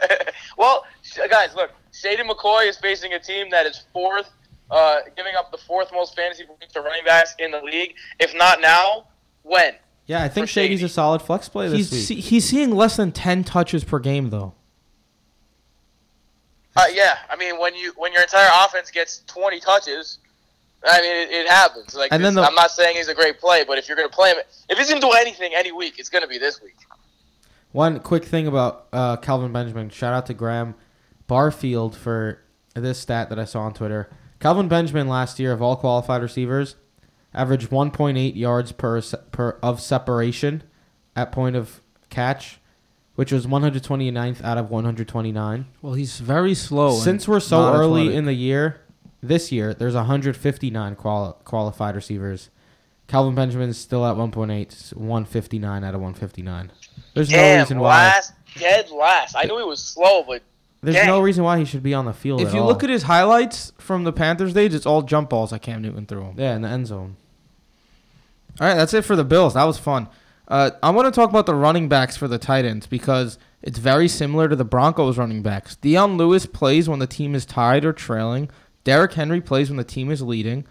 [0.58, 0.86] well,
[1.30, 4.30] guys, look, Shady McCoy is facing a team that is fourth,
[4.70, 7.96] uh, giving up the fourth most fantasy points to running backs in the league.
[8.20, 9.08] If not now,
[9.44, 9.74] when?
[10.08, 10.86] Yeah, I think for Shady's Shady.
[10.86, 12.02] a solid flex play this He's week.
[12.04, 14.54] see, he's seeing less than ten touches per game though.
[16.76, 20.18] Uh, yeah, I mean when you when your entire offense gets 20 touches,
[20.88, 21.96] I mean it, it happens.
[21.96, 24.10] Like And then the- I'm not saying he's a great play, but if you're going
[24.10, 24.38] to play him,
[24.70, 26.76] if he's going to do anything any week, it's going to be this week.
[27.72, 29.90] One quick thing about uh, Kelvin Benjamin.
[29.90, 30.76] Shout out to Graham
[31.28, 32.40] Barfield for
[32.74, 34.10] this stat that I saw on Twitter.
[34.40, 36.76] Kelvin Benjamin last year of all qualified receivers
[37.36, 40.64] averaged 1.8 yards per per of separation
[41.16, 42.60] at point of catch,
[43.16, 45.66] which was 129th out of 129.
[45.82, 46.98] Well, he's very slow.
[47.00, 48.82] Since we're so early in the year,
[49.22, 52.50] this year there's 159 quali- qualified receivers.
[53.08, 56.72] Kelvin Benjamin's still at 1.8, 159 out of 159.
[57.14, 58.08] There's no reason why.
[58.08, 59.36] last, dead last.
[59.38, 60.42] I knew he was slow, but
[60.82, 61.06] There's Dang.
[61.08, 62.42] no reason why he should be on the field.
[62.42, 62.68] if at you all.
[62.68, 66.08] look at his highlights from the Panthers days, it's all jump balls that Cam Newton
[66.08, 66.34] threw him.
[66.38, 67.16] yeah, in the end zone.
[68.60, 69.54] All right, that's it for the Bills.
[69.54, 70.08] That was fun.
[70.48, 74.08] Uh, I want to talk about the running backs for the Titans because it's very
[74.08, 75.76] similar to the Broncos running backs.
[75.76, 78.50] Dion Lewis plays when the team is tied or trailing.
[78.84, 80.66] Derrick Henry plays when the team is leading.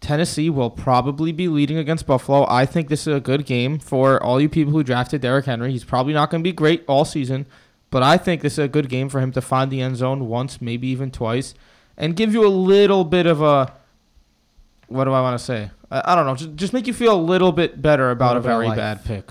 [0.00, 2.46] Tennessee will probably be leading against Buffalo.
[2.48, 5.72] I think this is a good game for all you people who drafted Derrick Henry.
[5.72, 7.46] He's probably not going to be great all season,
[7.90, 10.28] but I think this is a good game for him to find the end zone
[10.28, 11.54] once, maybe even twice,
[11.96, 13.72] and give you a little bit of a
[14.88, 15.70] what do I want to say?
[15.90, 16.34] I, I don't know.
[16.34, 18.76] Just, just make you feel a little bit better about a Little very life.
[18.76, 19.30] bad pick.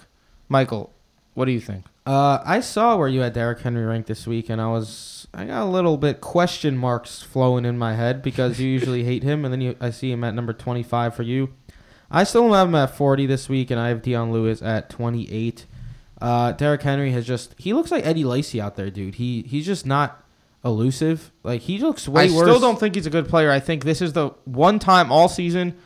[0.49, 0.93] Michael,
[1.33, 1.85] what do you think?
[2.05, 5.45] Uh, I saw where you had Derrick Henry ranked this week, and I was I
[5.45, 9.43] got a little bit question marks flowing in my head because you usually hate him,
[9.43, 11.53] and then you I see him at number 25 for you.
[12.11, 15.65] I still have him at 40 this week, and I have Dion Lewis at 28.
[16.21, 19.15] Uh, Derrick Henry has just he looks like Eddie Lacy out there, dude.
[19.15, 20.23] He he's just not
[20.65, 21.31] elusive.
[21.43, 22.47] Like he looks way I worse.
[22.47, 23.51] still don't think he's a good player.
[23.51, 25.77] I think this is the one time all season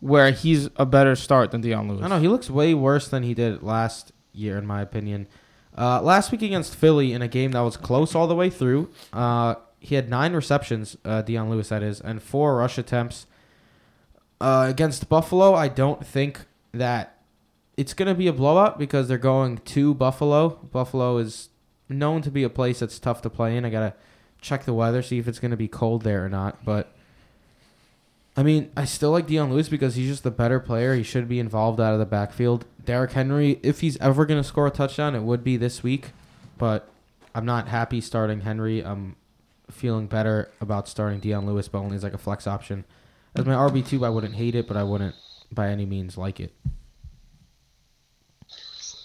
[0.00, 2.04] where he's a better start than Dion Lewis.
[2.04, 5.26] I know he looks way worse than he did last year, in my opinion.
[5.76, 8.90] Uh, last week against Philly in a game that was close all the way through,
[9.12, 13.26] uh, he had nine receptions, uh, Dion Lewis that is, and four rush attempts.
[14.40, 17.18] Uh, against Buffalo, I don't think that
[17.76, 20.50] it's going to be a blowout because they're going to Buffalo.
[20.72, 21.48] Buffalo is
[21.88, 23.64] known to be a place that's tough to play in.
[23.64, 23.94] I got to
[24.40, 26.64] check the weather, see if it's going to be cold there or not.
[26.64, 26.92] But
[28.36, 30.94] I mean, I still like Dion Lewis because he's just the better player.
[30.94, 32.66] He should be involved out of the backfield.
[32.84, 36.12] Derrick Henry, if he's ever going to score a touchdown, it would be this week.
[36.56, 36.88] But
[37.34, 38.84] I'm not happy starting Henry.
[38.84, 39.16] I'm
[39.70, 42.84] feeling better about starting Dion Lewis, but only as like a flex option.
[43.34, 45.14] As my RB two, I wouldn't hate it, but I wouldn't
[45.50, 46.54] by any means like it.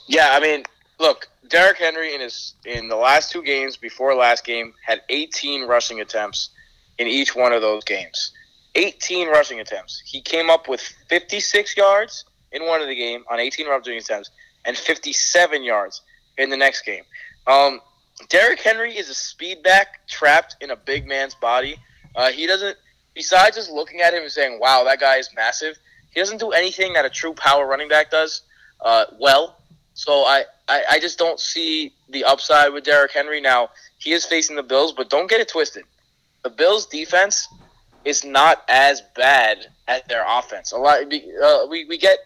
[0.08, 0.64] Yeah, I mean,
[1.00, 5.68] look, Derrick Henry in his in the last two games before last game had 18
[5.68, 6.49] rushing attempts
[6.97, 8.32] in each one of those games.
[8.74, 10.01] 18 rushing attempts.
[10.04, 14.32] He came up with 56 yards in one of the game on 18 rushing attempts
[14.66, 16.01] and 57 yards
[16.39, 17.04] in the next game.
[17.45, 17.82] Um,
[18.30, 21.78] Derrick Henry is a speed back trapped in a big man's body.
[22.16, 22.78] Uh, he doesn't,
[23.14, 25.78] besides just looking at him and saying, "Wow, that guy is massive,"
[26.16, 28.41] he doesn't do anything that a true power running back does
[28.82, 29.60] uh, well.
[29.94, 33.41] So I, I, I just don't see the upside with Derrick Henry.
[33.41, 33.70] Now
[34.00, 35.84] he is facing the Bills, but don't get it twisted.
[36.44, 37.48] The Bills' defense
[38.06, 40.72] is not as bad as their offense.
[40.72, 42.18] A lot uh, we, we get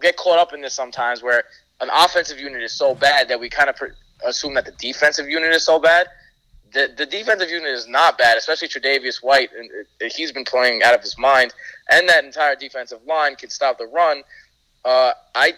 [0.00, 1.44] get caught up in this sometimes where
[1.80, 3.90] an offensive unit is so bad that we kind of pre-
[4.24, 6.08] assume that the defensive unit is so bad.
[6.72, 10.94] The, the defensive unit is not bad, especially Tre'Davious White, and he's been playing out
[10.94, 11.54] of his mind,
[11.90, 14.22] and that entire defensive line can stop the run.
[14.84, 15.54] Uh, I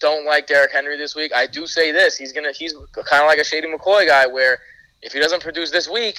[0.00, 1.32] don't like Derrick Henry this week.
[1.34, 4.58] I do say this: he's gonna he's kind of like a Shady McCoy guy, where
[5.02, 6.18] if he doesn't produce this week,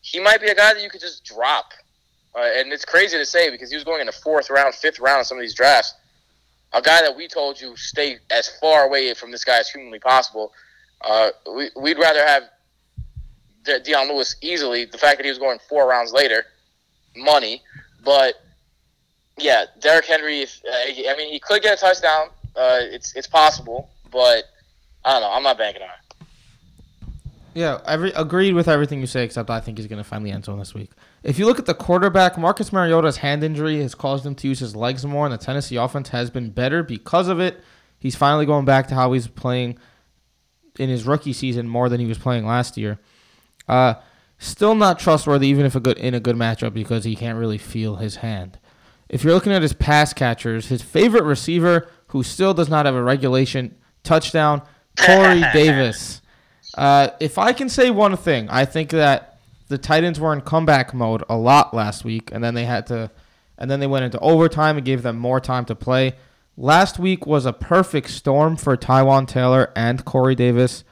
[0.00, 1.72] he might be a guy that you could just drop.
[2.34, 4.98] Uh, and it's crazy to say because he was going in the fourth round, fifth
[4.98, 5.94] round in some of these drafts.
[6.72, 9.98] A guy that we told you stay as far away from this guy as humanly
[9.98, 10.52] possible.
[11.02, 12.44] Uh, we, would rather have
[13.64, 14.86] De- Dion Lewis easily.
[14.86, 16.46] The fact that he was going four rounds later,
[17.14, 17.60] money.
[18.02, 18.36] But
[19.38, 20.40] yeah, Derrick Henry.
[20.40, 22.28] If, uh, I mean, he could get a touchdown.
[22.56, 24.44] Uh, it's it's possible, but
[25.04, 25.32] I don't know.
[25.32, 26.26] I'm not banking on it.
[27.54, 30.30] Yeah, every agreed with everything you say, except I think he's going to find the
[30.30, 30.90] end zone this week.
[31.22, 34.58] If you look at the quarterback, Marcus Mariota's hand injury has caused him to use
[34.58, 37.62] his legs more, and the Tennessee offense has been better because of it.
[37.98, 39.78] He's finally going back to how he's playing
[40.78, 42.98] in his rookie season more than he was playing last year.
[43.68, 43.94] Uh,
[44.38, 47.58] still not trustworthy, even if a good in a good matchup, because he can't really
[47.58, 48.58] feel his hand.
[49.10, 52.94] If you're looking at his pass catchers, his favorite receiver, who still does not have
[52.94, 54.60] a regulation touchdown,
[55.00, 56.20] Corey Davis.
[56.76, 59.38] Uh, if I can say one thing, I think that
[59.68, 63.10] the Titans were in comeback mode a lot last week, and then they had to,
[63.56, 66.12] and then they went into overtime and gave them more time to play.
[66.54, 70.84] Last week was a perfect storm for Taywan Taylor and Corey Davis.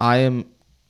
[0.00, 0.46] I am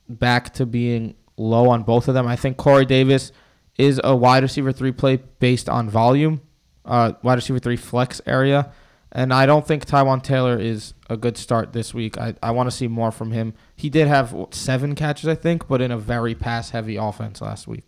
[0.07, 2.27] back to being low on both of them.
[2.27, 3.31] I think Corey Davis
[3.79, 6.41] is a wide receiver three play based on volume,
[6.85, 8.71] uh, wide receiver three flex area.
[9.17, 12.19] And I don't think Taywan Taylor is a good start this week.
[12.19, 13.55] I, I want to see more from him.
[13.75, 17.41] He did have what, seven catches, I think, but in a very pass heavy offense
[17.41, 17.83] last week.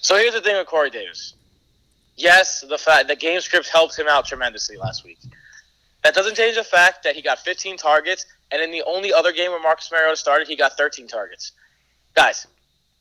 [0.00, 1.34] So here's the thing with Corey Davis.
[2.14, 5.18] Yes, the fact the game script helped him out tremendously last week.
[6.04, 9.32] That doesn't change the fact that he got 15 targets, and in the only other
[9.32, 11.50] game where Marcus Mariota started, he got 13 targets.
[12.14, 12.46] Guys,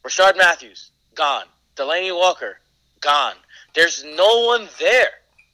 [0.03, 1.45] Rishard Matthews, gone.
[1.75, 2.57] Delanie Walker,
[2.99, 3.35] gone.
[3.75, 5.09] There's no one there.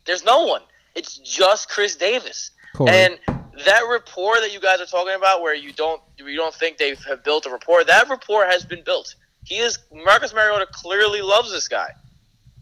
[0.06, 0.62] There's no one.
[0.96, 2.52] It's just Chris Davis.
[2.88, 3.20] And
[3.66, 6.96] that rapport that you guys are talking about, where you don't you don't think they
[7.08, 9.16] have built a rapport, that rapport has been built.
[9.44, 11.90] He is Marcus Mariota clearly loves this guy.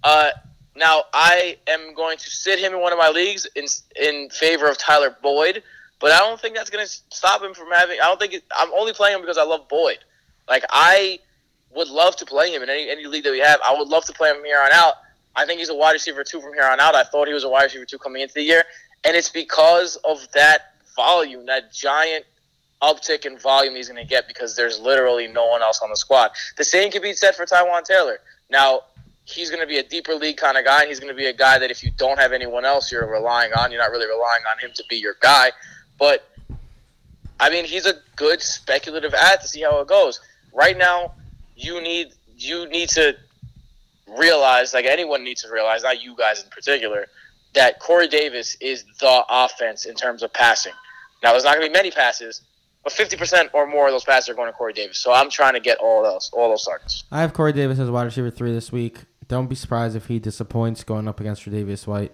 [0.03, 0.31] Uh,
[0.75, 3.65] now I am going to sit him in one of my leagues in
[4.01, 5.63] in favor of Tyler Boyd,
[5.99, 7.99] but I don't think that's going to stop him from having.
[8.01, 9.99] I don't think it, I'm only playing him because I love Boyd.
[10.47, 11.19] Like I
[11.75, 13.59] would love to play him in any any league that we have.
[13.67, 14.95] I would love to play him here on out.
[15.35, 16.95] I think he's a wide receiver two from here on out.
[16.95, 18.63] I thought he was a wide receiver two coming into the year,
[19.03, 22.25] and it's because of that volume, that giant
[22.81, 25.95] uptick in volume he's going to get because there's literally no one else on the
[25.95, 26.31] squad.
[26.57, 28.19] The same can be said for Taywan Taylor.
[28.49, 28.81] Now,
[29.25, 30.81] he's going to be a deeper league kind of guy.
[30.81, 33.07] and He's going to be a guy that if you don't have anyone else you're
[33.07, 35.51] relying on, you're not really relying on him to be your guy.
[35.97, 36.27] But,
[37.39, 40.21] I mean, he's a good speculative ad to see how it goes.
[40.53, 41.13] Right now,
[41.55, 43.17] you need you need to
[44.17, 47.07] realize, like anyone needs to realize, not you guys in particular,
[47.53, 50.73] that Corey Davis is the offense in terms of passing.
[51.23, 52.41] Now, there's not going to be many passes,
[52.83, 54.99] but 50% or more of those passes are going to Corey Davis.
[54.99, 57.03] So I'm trying to get all those, all those targets.
[57.11, 58.99] I have Corey Davis as wide receiver three this week.
[59.27, 62.13] Don't be surprised if he disappoints going up against Tre'Davious White.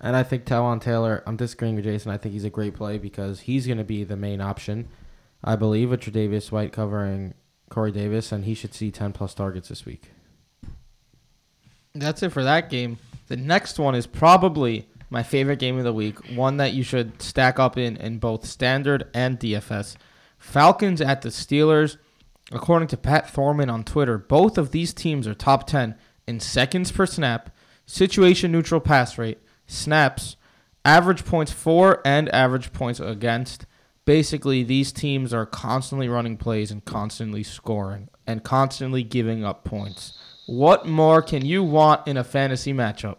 [0.00, 2.10] And I think Taywan Taylor, I'm disagreeing with Jason.
[2.10, 4.88] I think he's a great play because he's going to be the main option,
[5.42, 7.34] I believe, with Tre'Davious White covering
[7.68, 10.10] Corey Davis, and he should see 10 plus targets this week.
[12.00, 12.98] That's it for that game.
[13.28, 17.20] The next one is probably my favorite game of the week, one that you should
[17.22, 19.96] stack up in in both standard and DFS.
[20.38, 21.96] Falcons at the Steelers.
[22.50, 25.94] According to Pat Thorman on Twitter, both of these teams are top 10
[26.26, 30.36] in seconds per snap, situation neutral pass rate, snaps,
[30.84, 33.66] average points for and average points against.
[34.06, 40.17] Basically, these teams are constantly running plays and constantly scoring and constantly giving up points.
[40.48, 43.18] What more can you want in a fantasy matchup?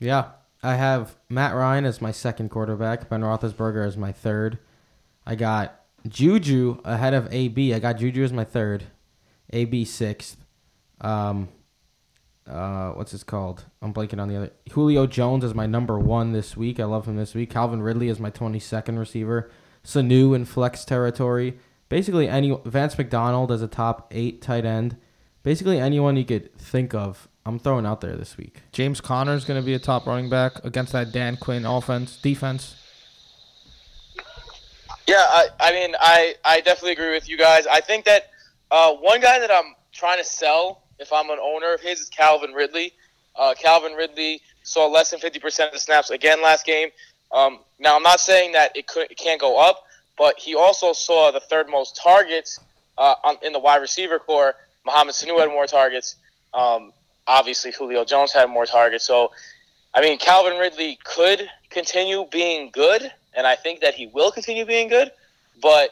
[0.00, 0.30] Yeah,
[0.64, 4.58] I have Matt Ryan as my second quarterback, Ben Roethlisberger as my third.
[5.24, 7.72] I got Juju ahead of AB.
[7.72, 8.82] I got Juju as my third,
[9.52, 10.38] AB sixth.
[11.00, 11.50] Um,
[12.48, 13.66] uh, what's this called?
[13.80, 14.50] I'm blanking on the other.
[14.72, 16.80] Julio Jones is my number one this week.
[16.80, 17.50] I love him this week.
[17.50, 19.52] Calvin Ridley is my 22nd receiver.
[19.84, 21.58] Sanu in flex territory.
[21.88, 24.96] Basically, any Vance McDonald as a top eight tight end.
[25.42, 28.60] Basically, anyone you could think of, I'm throwing out there this week.
[28.72, 32.16] James Conner is going to be a top running back against that Dan Quinn offense
[32.16, 32.76] defense.
[35.06, 37.66] Yeah, I, I mean, I, I definitely agree with you guys.
[37.66, 38.30] I think that
[38.70, 42.08] uh, one guy that I'm trying to sell, if I'm an owner of his, is
[42.10, 42.92] Calvin Ridley.
[43.34, 46.90] Uh, Calvin Ridley saw less than 50% of the snaps again last game.
[47.32, 49.84] Um, now, I'm not saying that it, could, it can't go up,
[50.18, 52.60] but he also saw the third most targets
[52.98, 54.54] uh, on, in the wide receiver core.
[54.84, 56.16] Mohamed Sanu had more targets.
[56.54, 56.92] Um,
[57.26, 59.04] obviously, Julio Jones had more targets.
[59.04, 59.32] So,
[59.94, 64.64] I mean, Calvin Ridley could continue being good, and I think that he will continue
[64.64, 65.10] being good.
[65.62, 65.90] But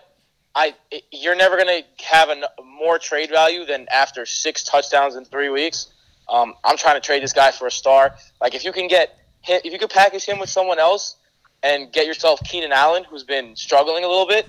[0.55, 0.75] I,
[1.13, 5.51] you're never going to have a more trade value than after six touchdowns in three
[5.51, 5.89] weeks.
[6.29, 8.17] Um, I'm trying to trade this guy for a star.
[8.41, 11.17] Like if you can get, him, if you could package him with someone else
[11.63, 14.47] and get yourself Keenan Allen, who's been struggling a little bit,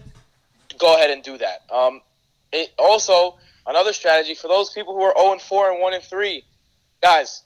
[0.78, 1.62] go ahead and do that.
[1.72, 2.02] Um,
[2.52, 3.38] it also
[3.70, 6.44] another strategy for those people who are 0 and 4 and 1 and 3,
[7.02, 7.44] guys.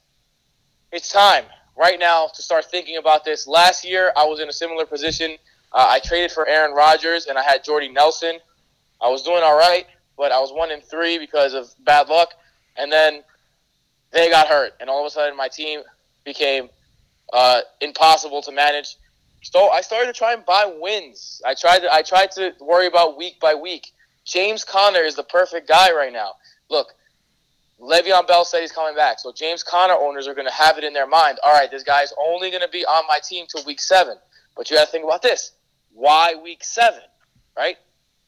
[0.91, 1.43] It's time
[1.77, 3.45] right now to start thinking about this.
[3.45, 5.31] Last year, I was in a similar position.
[5.71, 8.39] Uh, I traded for Aaron Rodgers and I had Jordy Nelson.
[9.01, 9.85] I was doing all right,
[10.17, 12.29] but I was one in three because of bad luck.
[12.77, 13.23] And then
[14.11, 15.81] they got hurt, and all of a sudden my team
[16.23, 16.69] became
[17.33, 18.95] uh, impossible to manage.
[19.41, 21.41] So I started to try and buy wins.
[21.45, 23.91] I tried to I tried to worry about week by week.
[24.25, 26.33] James Conner is the perfect guy right now.
[26.69, 26.93] Look,
[27.79, 30.83] Le'Veon Bell said he's coming back, so James Conner owners are going to have it
[30.83, 31.39] in their mind.
[31.43, 34.17] All right, this guy's only going to be on my team till week seven.
[34.55, 35.51] But you got to think about this:
[35.93, 37.01] why week seven,
[37.57, 37.77] right?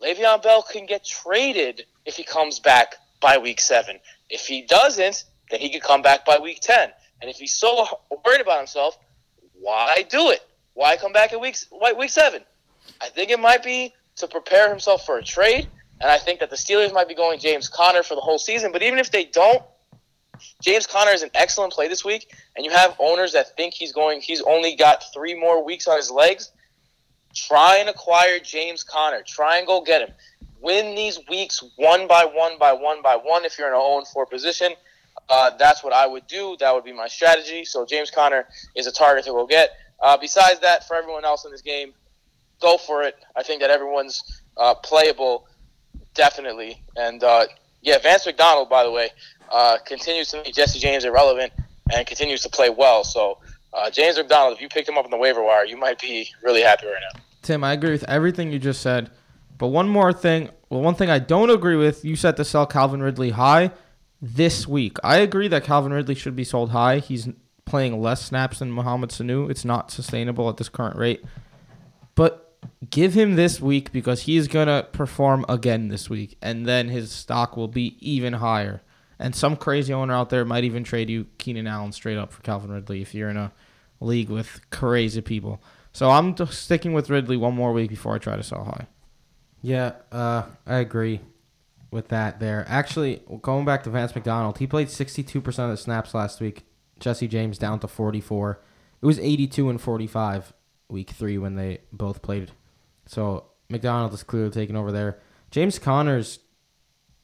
[0.01, 3.99] Le'Veon Bell can get traded if he comes back by week seven.
[4.29, 6.89] If he doesn't, then he could come back by week 10.
[7.21, 7.87] And if he's so
[8.25, 8.97] worried about himself,
[9.53, 10.41] why do it?
[10.73, 11.55] Why come back at week,
[11.97, 12.41] week seven?
[13.01, 15.67] I think it might be to prepare himself for a trade.
[16.01, 18.71] And I think that the Steelers might be going James Conner for the whole season.
[18.71, 19.63] But even if they don't,
[20.61, 22.35] James Conner is an excellent play this week.
[22.55, 25.97] And you have owners that think he's going, he's only got three more weeks on
[25.97, 26.51] his legs.
[27.33, 29.21] Try and acquire James Conner.
[29.25, 30.15] Try and go get him.
[30.61, 34.03] Win these weeks one by one by one by one if you're in an 0
[34.11, 34.73] 4 position.
[35.29, 36.55] Uh, that's what I would do.
[36.59, 37.65] That would be my strategy.
[37.65, 39.71] So James Conner is a target to go get.
[39.99, 41.93] Uh, besides that, for everyone else in this game,
[42.61, 43.15] go for it.
[43.35, 45.47] I think that everyone's uh, playable,
[46.15, 46.81] definitely.
[46.95, 47.45] And uh,
[47.81, 49.09] yeah, Vance McDonald, by the way,
[49.51, 51.53] uh, continues to make Jesse James irrelevant
[51.93, 53.03] and continues to play well.
[53.03, 53.37] So
[53.73, 56.29] uh, James McDonald, if you picked him up on the waiver wire, you might be
[56.41, 57.21] really happy right now.
[57.43, 59.11] Tim, I agree with everything you just said.
[59.57, 60.49] But one more thing.
[60.69, 63.71] Well, one thing I don't agree with, you said to sell Calvin Ridley high
[64.21, 64.97] this week.
[65.03, 66.99] I agree that Calvin Ridley should be sold high.
[66.99, 67.29] He's
[67.65, 69.49] playing less snaps than Mohamed Sanu.
[69.49, 71.23] It's not sustainable at this current rate.
[72.15, 72.44] But
[72.89, 76.37] give him this week because he's going to perform again this week.
[76.41, 78.81] And then his stock will be even higher.
[79.17, 82.41] And some crazy owner out there might even trade you Keenan Allen straight up for
[82.41, 83.53] Calvin Ridley if you're in a
[83.99, 85.61] league with crazy people.
[85.93, 88.87] So I'm sticking with Ridley one more week before I try to sell high.
[89.61, 91.21] Yeah, uh, I agree
[91.91, 92.65] with that there.
[92.67, 96.65] Actually, going back to Vance McDonald, he played 62% of the snaps last week.
[96.99, 98.59] Jesse James down to 44.
[99.01, 100.53] It was 82 and 45
[100.89, 102.51] week three when they both played.
[103.05, 105.19] So McDonald is clearly taking over there.
[105.51, 106.39] James Conner's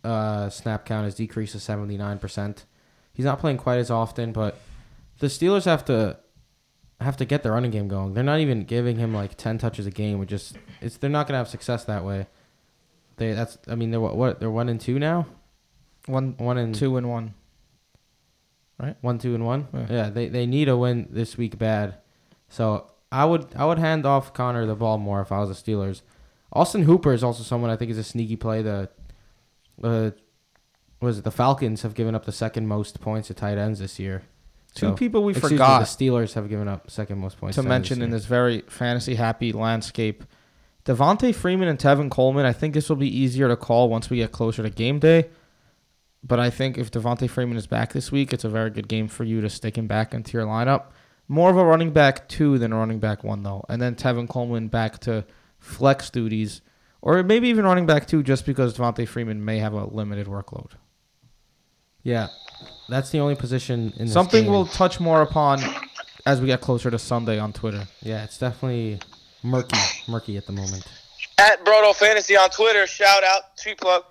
[0.03, 2.63] uh, snap count has decreased to 79%.
[3.13, 4.57] He's not playing quite as often, but
[5.19, 6.17] the Steelers have to
[7.01, 8.13] have to get their running game going.
[8.13, 10.21] They're not even giving him like 10 touches a game.
[10.21, 12.27] It just it's they're not going to have success that way.
[13.17, 15.25] They that's I mean they're what, what they're 1 and 2 now?
[16.05, 17.33] One, One and two and one.
[18.79, 18.95] Right?
[19.01, 19.67] One, two, and one.
[19.73, 19.87] Yeah.
[19.89, 20.09] Yeah.
[20.09, 21.97] they they need a win this week bad.
[22.49, 25.71] So I would I would hand off Conner the ball more if I was the
[25.71, 26.01] Steelers.
[26.53, 28.61] Austin Hooper is also someone I think is a sneaky play.
[28.61, 28.89] The
[29.83, 30.11] uh,
[31.01, 33.99] was it the Falcons have given up the second most points to tight ends this
[33.99, 34.23] year.
[34.73, 37.55] Two So- people we excuse me, forgot the Steelers have given up second most points
[37.55, 40.23] to mention in this very fantasy happy landscape.
[40.85, 42.45] Devonta Freeman and Tevin Coleman.
[42.45, 45.29] I think this will be easier to call once we get closer to game day.
[46.23, 49.07] but I think if Devonta Freeman is back this week, it's a very good game
[49.07, 50.85] for you to stick him back into your lineup.
[51.31, 53.63] More of a running back two than a running back one, though.
[53.69, 55.23] And then Tevin Coleman back to
[55.59, 56.61] flex duties,
[57.01, 60.71] or maybe even running back two just because Devonta Freeman may have a limited workload.
[62.03, 62.27] Yeah,
[62.89, 64.51] that's the only position in this Something game.
[64.51, 65.61] we'll touch more upon
[66.25, 67.87] as we get closer to Sunday on Twitter.
[68.01, 68.99] Yeah, it's definitely
[69.41, 69.77] murky,
[70.09, 70.85] murky at the moment.
[71.37, 72.85] At Brodo Fantasy on Twitter.
[72.87, 73.55] Shout out.
[73.55, 74.03] Tweet plug.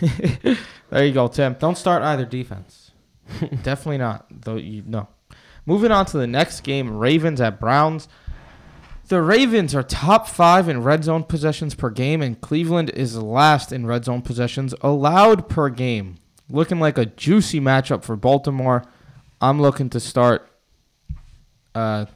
[0.90, 1.56] there you go, Tim.
[1.58, 2.90] Don't start either defense.
[3.62, 4.26] Definitely not.
[4.30, 5.08] Though you no.
[5.66, 8.08] Moving on to the next game, Ravens at Browns.
[9.08, 13.72] The Ravens are top five in red zone possessions per game, and Cleveland is last
[13.72, 16.16] in red zone possessions allowed per game.
[16.48, 18.84] Looking like a juicy matchup for Baltimore.
[19.40, 20.48] I'm looking to start
[21.74, 22.06] uh,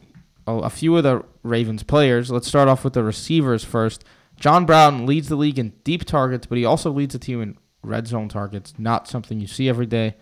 [0.47, 2.31] a a few of the Ravens players.
[2.31, 4.05] Let's start off with the receivers first.
[4.39, 7.59] John Brown leads the league in deep targets, but he also leads the team in
[7.83, 8.75] red zone targets.
[8.79, 10.17] Not something you see every day.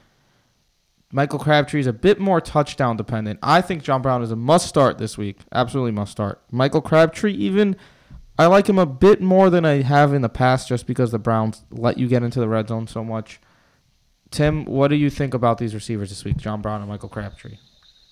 [1.11, 3.39] Michael Crabtree is a bit more touchdown dependent.
[3.43, 5.39] I think John Brown is a must start this week.
[5.53, 6.43] Absolutely must start.
[6.51, 7.77] Michael Crabtree, even,
[8.39, 11.19] I like him a bit more than I have in the past just because the
[11.19, 13.41] Browns let you get into the red zone so much.
[14.31, 17.57] Tim, what do you think about these receivers this week, John Brown and Michael Crabtree?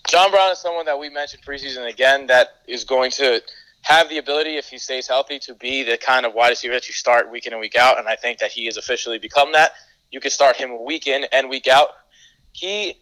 [0.08, 3.42] John Brown is someone that we mentioned preseason again that is going to
[3.82, 6.88] have the ability, if he stays healthy, to be the kind of wide receiver that
[6.88, 7.98] you start week in and week out.
[7.98, 9.72] And I think that he has officially become that.
[10.10, 11.90] You can start him week in and week out.
[12.56, 12.98] He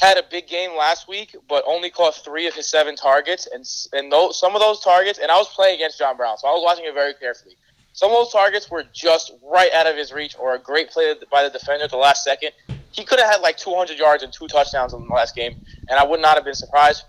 [0.00, 3.64] had a big game last week, but only caught three of his seven targets, and
[3.92, 5.18] and those, some of those targets.
[5.18, 7.56] And I was playing against John Brown, so I was watching it very carefully.
[7.92, 11.14] Some of those targets were just right out of his reach, or a great play
[11.30, 12.52] by the defender at the last second.
[12.92, 15.98] He could have had like 200 yards and two touchdowns in the last game, and
[15.98, 17.04] I would not have been surprised.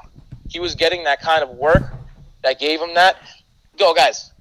[0.50, 1.84] He was getting that kind of work
[2.44, 3.16] that gave him that.
[3.80, 4.32] Go, guys.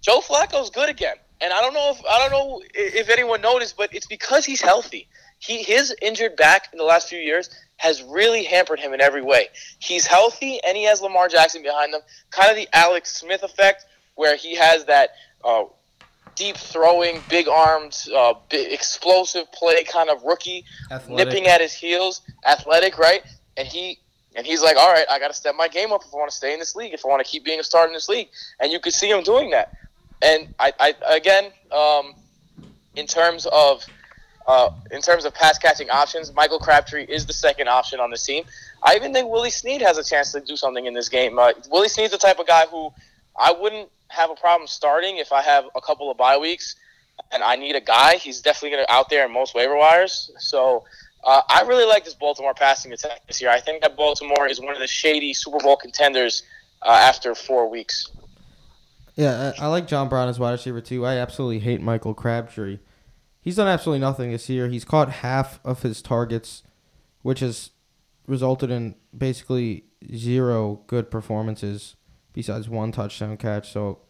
[0.00, 3.76] Joe Flacco's good again, and I don't know if I don't know if anyone noticed,
[3.76, 5.08] but it's because he's healthy.
[5.38, 9.22] He his injured back in the last few years has really hampered him in every
[9.22, 9.48] way.
[9.78, 12.00] He's healthy, and he has Lamar Jackson behind him.
[12.30, 13.84] Kind of the Alex Smith effect,
[14.14, 15.10] where he has that
[15.44, 15.64] uh,
[16.34, 21.26] deep throwing, big armed, uh, big, explosive play kind of rookie, Athletic.
[21.26, 23.22] nipping at his heels, athletic, right?
[23.56, 23.98] And he
[24.36, 26.30] and he's like, all right, I got to step my game up if I want
[26.30, 28.08] to stay in this league, if I want to keep being a star in this
[28.08, 28.28] league.
[28.60, 29.72] And you could see him doing that.
[30.20, 32.14] And I, I again, um,
[32.94, 33.84] in terms of
[34.46, 38.24] uh, in terms of pass catching options, Michael Crabtree is the second option on this
[38.24, 38.44] team.
[38.82, 41.38] I even think Willie Snead has a chance to do something in this game.
[41.38, 42.92] Uh, Willie Snead's the type of guy who
[43.36, 46.76] I wouldn't have a problem starting if I have a couple of bye weeks
[47.32, 48.16] and I need a guy.
[48.16, 50.30] He's definitely going to out there in most waiver wires.
[50.38, 50.84] So
[51.24, 53.50] uh, I really like this Baltimore passing attack this year.
[53.50, 56.42] I think that Baltimore is one of the shady Super Bowl contenders
[56.82, 58.10] uh, after four weeks.
[59.16, 61.06] Yeah, I, I like John Brown as wide receiver too.
[61.06, 62.78] I absolutely hate Michael Crabtree.
[63.46, 64.66] He's done absolutely nothing this year.
[64.66, 66.64] He's caught half of his targets,
[67.22, 67.70] which has
[68.26, 71.94] resulted in basically zero good performances
[72.32, 73.70] besides one touchdown catch.
[73.70, 74.00] So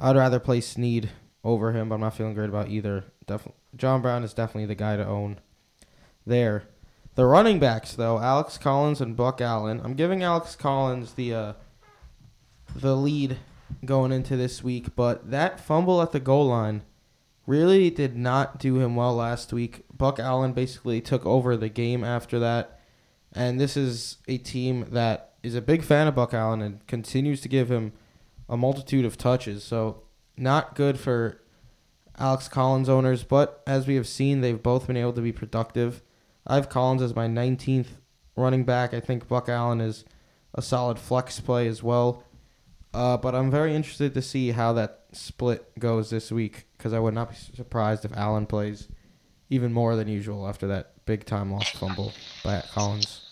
[0.00, 1.10] I'd rather play Snead
[1.44, 3.04] over him, but I'm not feeling great about either.
[3.26, 5.40] Definitely, John Brown is definitely the guy to own
[6.26, 6.62] there.
[7.16, 9.78] The running backs, though, Alex Collins and Buck Allen.
[9.84, 11.52] I'm giving Alex Collins the uh,
[12.74, 13.36] the lead
[13.84, 16.80] going into this week, but that fumble at the goal line
[17.46, 19.84] really did not do him well last week.
[19.96, 22.80] Buck Allen basically took over the game after that,
[23.32, 27.40] and this is a team that is a big fan of Buck Allen and continues
[27.42, 27.92] to give him
[28.48, 29.62] a multitude of touches.
[29.64, 30.02] So,
[30.36, 31.40] not good for
[32.18, 36.02] Alex Collins owners, but as we have seen, they've both been able to be productive.
[36.46, 37.98] I have Collins as my 19th
[38.36, 38.92] running back.
[38.92, 40.04] I think Buck Allen is
[40.54, 42.24] a solid flex play as well.
[42.94, 46.98] Uh, but I'm very interested to see how that split goes this week because I
[46.98, 48.88] would not be surprised if Allen plays
[49.50, 52.12] even more than usual after that big time lost fumble
[52.44, 53.22] by Collins.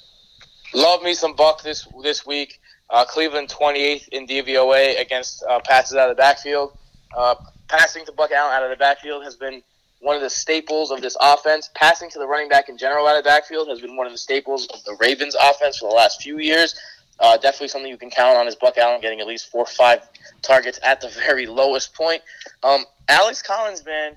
[0.72, 2.60] Love me some Buck this this week.
[2.90, 6.76] Uh, Cleveland 28th in DVOA against uh, passes out of the backfield.
[7.16, 7.34] Uh,
[7.68, 9.62] passing to Buck Allen out of the backfield has been
[10.00, 11.70] one of the staples of this offense.
[11.74, 14.12] Passing to the running back in general out of the backfield has been one of
[14.12, 16.74] the staples of the Ravens offense for the last few years.
[17.20, 19.66] Uh, definitely something you can count on is Buck Allen getting at least four or
[19.66, 20.00] five
[20.42, 22.22] targets at the very lowest point.
[22.62, 24.16] Um, Alex Collins, man,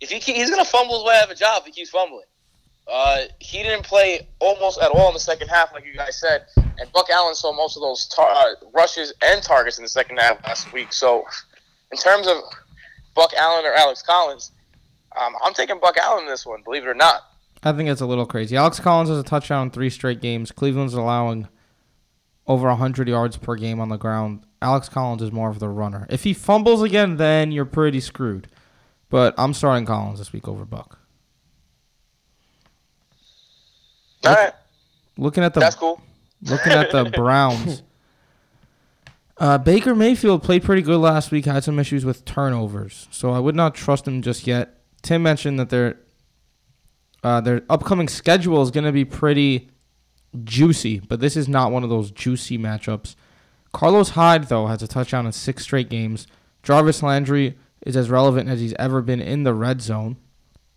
[0.00, 1.90] if he he's going to fumble his way out of a job if he keeps
[1.90, 2.24] fumbling.
[2.90, 6.46] Uh, he didn't play almost at all in the second half, like you guys said,
[6.56, 10.42] and Buck Allen saw most of those tar- rushes and targets in the second half
[10.46, 10.90] last week.
[10.94, 11.24] So,
[11.92, 12.36] in terms of
[13.14, 14.52] Buck Allen or Alex Collins,
[15.20, 17.22] um, I'm taking Buck Allen in this one, believe it or not.
[17.62, 18.56] I think it's a little crazy.
[18.56, 20.50] Alex Collins has a touchdown in three straight games.
[20.50, 21.48] Cleveland's allowing
[22.48, 24.44] over 100 yards per game on the ground.
[24.60, 26.06] Alex Collins is more of the runner.
[26.10, 28.48] If he fumbles again, then you're pretty screwed.
[29.10, 30.98] But I'm starting Collins this week over Buck.
[34.24, 34.52] All right,
[35.16, 36.00] Looking at the that's cool.
[36.42, 37.82] looking at the Browns.
[39.38, 41.44] Uh, Baker Mayfield played pretty good last week.
[41.44, 44.80] Had some issues with turnovers, so I would not trust him just yet.
[45.02, 45.98] Tim mentioned that their
[47.22, 49.70] uh, their upcoming schedule is going to be pretty
[50.44, 53.14] juicy, but this is not one of those juicy matchups.
[53.72, 56.26] Carlos Hyde though has a touchdown in six straight games.
[56.62, 60.16] Jarvis Landry is as relevant as he's ever been in the red zone.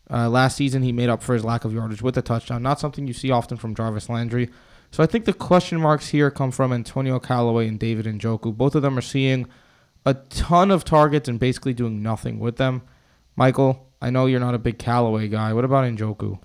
[0.10, 2.62] Uh, last season, he made up for his lack of yardage with a touchdown.
[2.62, 4.50] Not something you see often from Jarvis Landry.
[4.92, 8.56] So I think the question marks here come from Antonio Callaway and David Njoku.
[8.56, 9.48] Both of them are seeing
[10.06, 12.82] a ton of targets and basically doing nothing with them.
[13.38, 15.54] Michael, I know you're not a big Callaway guy.
[15.54, 16.40] What about Njoku?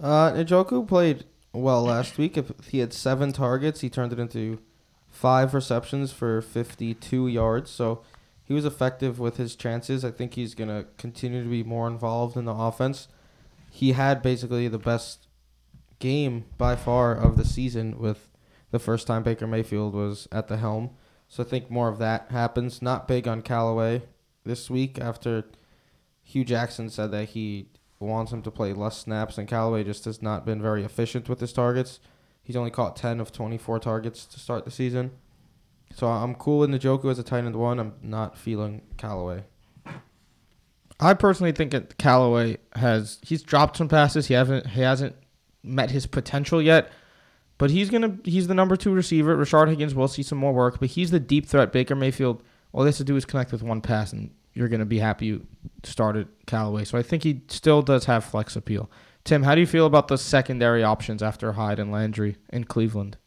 [0.00, 1.24] Uh, Njoku played
[1.56, 2.36] well last week.
[2.36, 4.58] If he had seven targets, he turned it into
[5.10, 7.70] five receptions for 52 yards.
[7.70, 8.02] So
[8.44, 10.04] he was effective with his chances.
[10.04, 13.08] I think he's going to continue to be more involved in the offense.
[13.70, 15.26] He had basically the best
[15.98, 18.28] game by far of the season with
[18.70, 20.90] the first time Baker Mayfield was at the helm.
[21.28, 22.80] So I think more of that happens.
[22.80, 24.02] Not big on Callaway
[24.44, 25.44] this week after
[26.22, 30.20] Hue Jackson said that he wants him to play less snaps, and Callaway just has
[30.20, 32.00] not been very efficient with his targets.
[32.42, 35.12] He's only caught 10 of 24 targets to start the season.
[35.94, 37.78] So I'm cool with Njoku as a tight end one.
[37.78, 39.44] I'm not feeling Callaway.
[40.98, 44.26] I personally think that Callaway has he's dropped some passes.
[44.26, 45.16] He haven't he hasn't
[45.62, 46.90] met his potential yet.
[47.58, 49.36] But he's gonna he's the number two receiver.
[49.36, 51.72] Rashard Higgins will see some more work, but he's the deep threat.
[51.72, 52.42] Baker Mayfield,
[52.72, 55.26] all he has to do is connect with one pass, and you're gonna be happy
[55.26, 55.46] you
[55.84, 56.84] started Callaway.
[56.84, 58.90] So I think he still does have flex appeal.
[59.24, 63.18] Tim, how do you feel about the secondary options after Hyde and Landry in Cleveland?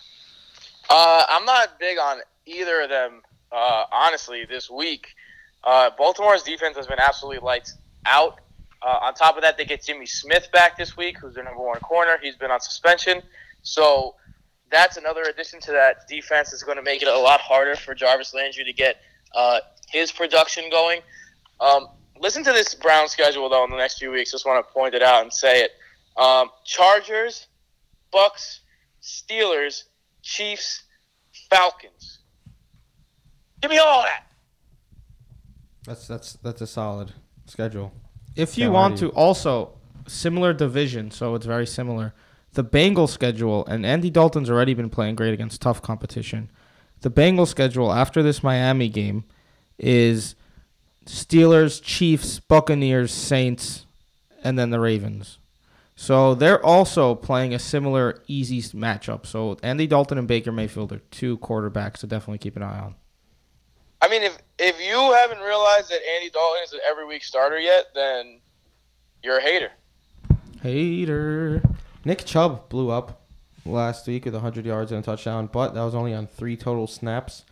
[0.90, 3.22] Uh, I'm not big on either of them,
[3.52, 5.08] uh, honestly, this week.
[5.64, 8.40] Uh, Baltimore's defense has been absolutely lights out.
[8.82, 11.62] Uh, on top of that, they get Jimmy Smith back this week, who's their number
[11.62, 12.18] one corner.
[12.22, 13.22] He's been on suspension.
[13.62, 14.16] So
[14.72, 17.94] that's another addition to that defense that's going to make it a lot harder for
[17.94, 19.02] Jarvis Landry to get
[19.36, 19.60] uh,
[19.90, 21.02] his production going.
[21.62, 21.88] Um,
[22.20, 24.32] listen to this Brown schedule, though, in the next few weeks.
[24.32, 25.72] Just want to point it out and say it.
[26.18, 27.48] Um, Chargers,
[28.14, 28.60] Bucs,
[29.02, 29.84] Steelers,
[30.22, 30.84] Chiefs,
[31.50, 32.20] Falcons.
[33.62, 34.24] Give me all that.
[35.86, 37.14] That's that's that's a solid
[37.46, 37.92] schedule.
[38.36, 42.14] If you Yeah, want to, also similar division, so it's very similar.
[42.54, 46.50] The Bengals schedule, and Andy Dalton's already been playing great against tough competition.
[47.02, 49.24] The Bengals schedule after this Miami game
[49.78, 50.36] is
[51.10, 53.88] Steelers, Chiefs, Buccaneers, Saints,
[54.44, 55.40] and then the Ravens.
[55.96, 59.26] So they're also playing a similar easy matchup.
[59.26, 62.96] So Andy Dalton and Baker Mayfield are two quarterbacks to definitely keep an eye on.
[64.02, 67.60] I mean, if if you haven't realized that Andy Dalton is an every week starter
[67.60, 68.40] yet, then
[69.24, 69.72] you're a hater.
[70.62, 71.64] Hater.
[72.06, 73.24] Nick Chubb blew up
[73.66, 76.86] last week with 100 yards and a touchdown, but that was only on three total
[76.88, 77.46] snaps.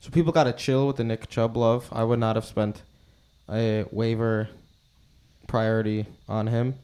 [0.00, 1.88] So people got to chill with the Nick Chubb love.
[1.92, 2.82] I would not have spent
[3.50, 4.48] a waiver
[5.46, 6.74] priority on him.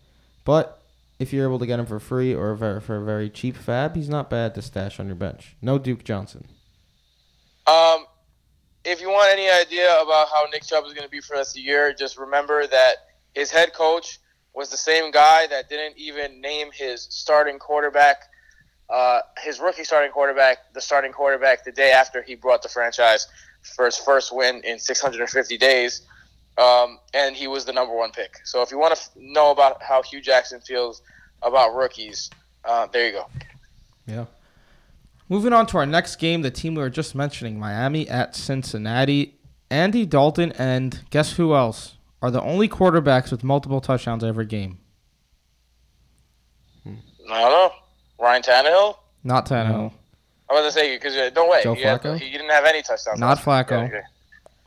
[0.44, 0.80] But
[1.18, 4.08] if you're able to get him for free or for a very cheap fab, he's
[4.08, 5.56] not bad to stash on your bench.
[5.60, 6.46] No Duke Johnson.
[7.66, 8.06] Um,
[8.84, 11.40] if you want any idea about how Nick Chubb is going to be for the
[11.40, 12.96] rest of the year, just remember that
[13.34, 14.18] his head coach
[14.54, 18.22] was the same guy that didn't even name his starting quarterback,
[18.88, 23.28] uh, his rookie starting quarterback, the starting quarterback the day after he brought the franchise
[23.62, 26.02] for his first win in 650 days.
[26.58, 28.34] Um, and he was the number one pick.
[28.44, 31.02] So if you want to f- know about how Hue Jackson feels
[31.42, 32.30] about rookies,
[32.64, 33.26] uh, there you go.
[34.06, 34.24] Yeah.
[35.28, 39.36] Moving on to our next game, the team we were just mentioning, Miami at Cincinnati.
[39.70, 44.78] Andy Dalton and guess who else are the only quarterbacks with multiple touchdowns every game?
[46.86, 46.90] I
[47.42, 47.70] don't know.
[48.18, 48.96] Ryan Tannehill?
[49.22, 49.68] Not Tannehill.
[49.68, 49.92] No.
[50.50, 51.62] I'm going to say because uh, don't wait.
[51.62, 52.18] Joe he, had- Flacco?
[52.18, 53.20] he didn't have any touchdowns.
[53.20, 53.44] Not last.
[53.44, 53.88] Flacco.
[53.88, 54.00] Yeah, yeah.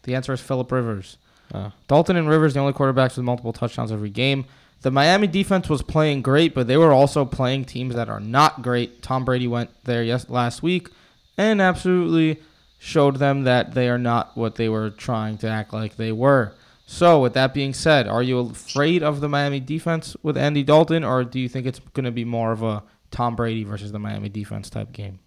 [0.03, 1.17] The answer is Philip Rivers.
[1.53, 4.45] Uh, Dalton and Rivers, the only quarterbacks with multiple touchdowns every game.
[4.81, 8.61] The Miami defense was playing great, but they were also playing teams that are not
[8.61, 9.01] great.
[9.01, 10.89] Tom Brady went there yes last week
[11.37, 12.41] and absolutely
[12.79, 16.53] showed them that they are not what they were trying to act like they were.
[16.85, 21.05] So, with that being said, are you afraid of the Miami defense with Andy Dalton,
[21.05, 23.99] or do you think it's going to be more of a Tom Brady versus the
[23.99, 25.19] Miami defense type game?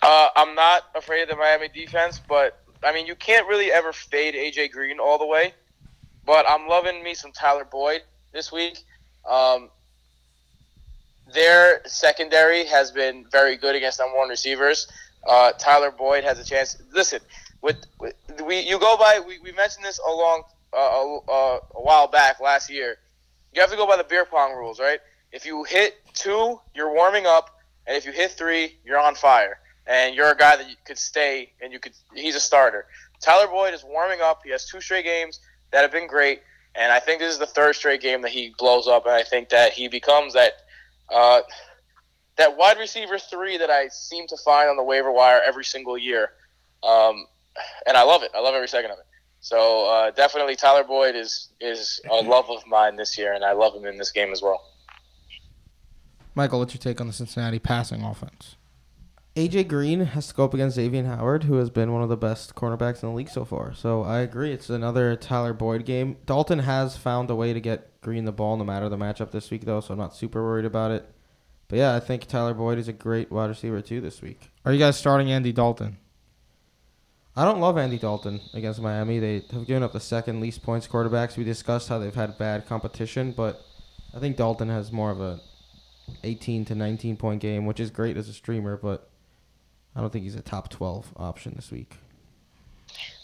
[0.00, 3.92] Uh, I'm not afraid of the Miami defense, but I mean, you can't really ever
[3.92, 5.54] fade AJ Green all the way.
[6.24, 8.78] But I'm loving me some Tyler Boyd this week.
[9.28, 9.70] Um,
[11.32, 14.88] their secondary has been very good against number one receivers.
[15.26, 16.76] Uh, Tyler Boyd has a chance.
[16.92, 17.20] Listen,
[17.62, 20.42] with, with we you go by we, we mentioned this a long
[20.76, 22.96] uh, a, a while back last year.
[23.52, 25.00] You have to go by the beer pong rules, right?
[25.32, 29.58] if you hit two, you're warming up, and if you hit three, you're on fire,
[29.86, 31.92] and you're a guy that you could stay and you could.
[32.14, 32.86] He's a starter.
[33.20, 34.40] Tyler Boyd is warming up.
[34.44, 35.40] He has two straight games
[35.70, 36.42] that have been great,
[36.74, 39.22] and I think this is the third straight game that he blows up, and I
[39.22, 40.52] think that he becomes that.
[41.12, 41.42] Uh,
[42.36, 45.96] that wide receiver three that I seem to find on the waiver wire every single
[45.96, 46.32] year,
[46.82, 47.26] um,
[47.86, 48.30] and I love it.
[48.34, 49.06] I love every second of it.
[49.40, 53.52] So uh, definitely, Tyler Boyd is is a love of mine this year, and I
[53.52, 54.62] love him in this game as well.
[56.34, 58.55] Michael, what's your take on the Cincinnati passing offense?
[59.36, 62.16] AJ Green has to go up against Xavier Howard, who has been one of the
[62.16, 63.74] best cornerbacks in the league so far.
[63.74, 64.50] So I agree.
[64.50, 66.16] It's another Tyler Boyd game.
[66.24, 69.50] Dalton has found a way to get Green the ball no matter the matchup this
[69.50, 71.06] week, though, so I'm not super worried about it.
[71.68, 74.50] But yeah, I think Tyler Boyd is a great wide receiver, too, this week.
[74.64, 75.98] Are you guys starting Andy Dalton?
[77.36, 79.18] I don't love Andy Dalton against Miami.
[79.18, 81.36] They have given up the second least points quarterbacks.
[81.36, 83.60] We discussed how they've had bad competition, but
[84.14, 85.40] I think Dalton has more of a
[86.24, 89.10] 18 to 19 point game, which is great as a streamer, but
[89.96, 91.96] I don't think he's a top 12 option this week.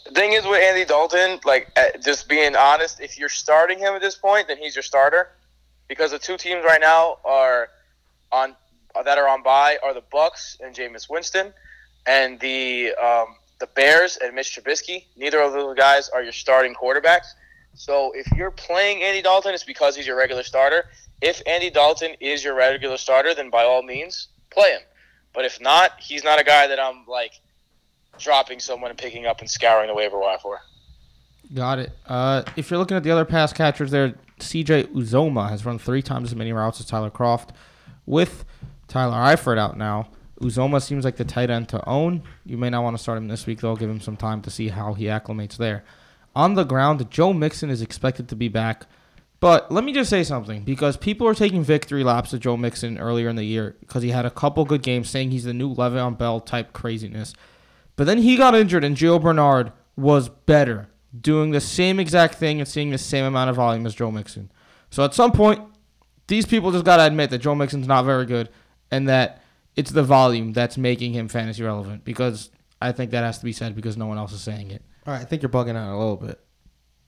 [0.05, 3.93] The thing is with Andy Dalton, like uh, just being honest, if you're starting him
[3.93, 5.29] at this point, then he's your starter
[5.87, 7.69] because the two teams right now are
[8.31, 8.55] on
[9.05, 11.53] that are on by are the Bucs and Jameis Winston,
[12.05, 15.05] and the um, the Bears and Mitch Trubisky.
[15.15, 17.27] Neither of those guys are your starting quarterbacks.
[17.75, 20.85] So if you're playing Andy Dalton, it's because he's your regular starter.
[21.21, 24.81] If Andy Dalton is your regular starter, then by all means play him.
[25.33, 27.39] But if not, he's not a guy that I'm like
[28.19, 30.59] dropping someone and picking up and scouring the waiver wire for.
[31.53, 31.91] Got it.
[32.07, 36.01] Uh, if you're looking at the other pass catchers there, CJ Uzomah has run three
[36.01, 37.49] times as many routes as Tyler Kroft.
[38.05, 38.45] With
[38.87, 40.09] Tyler Eifert out now,
[40.41, 42.23] Uzomah seems like the tight end to own.
[42.45, 43.75] You may not want to start him this week, though.
[43.75, 45.83] Give him some time to see how he acclimates there.
[46.35, 48.85] On the ground, Joe Mixon is expected to be back.
[49.43, 52.97] But let me just say something because people are taking victory laps of Joe Mixon
[52.97, 55.75] earlier in the year because he had a couple good games saying he's the new
[55.75, 57.33] Le'Veon Bell type craziness.
[57.97, 60.87] But then he got injured and Gio Bernard was better,
[61.19, 64.49] doing the same exact thing and seeing the same amount of volume as Joe Mixon.
[64.89, 65.59] So at some point,
[66.27, 68.47] these people just got to admit that Joe Mixon's not very good
[68.91, 69.43] and that
[69.75, 72.49] it's the volume that's making him fantasy relevant because
[72.81, 74.83] I think that has to be said because no one else is saying it.
[75.05, 76.39] All right, I think you're bugging out a little bit.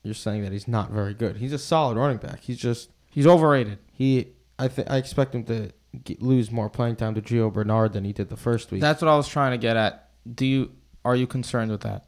[0.05, 1.37] You're saying that he's not very good.
[1.37, 2.41] He's a solid running back.
[2.41, 3.79] He's just He's overrated.
[3.91, 4.27] he.
[4.57, 5.71] I think I expect him to
[6.03, 8.81] get, lose more playing time to Gio Bernard than he did the first week.
[8.81, 10.09] That's what I was trying to get at.
[10.33, 10.71] Do you
[11.03, 12.05] are you concerned with that?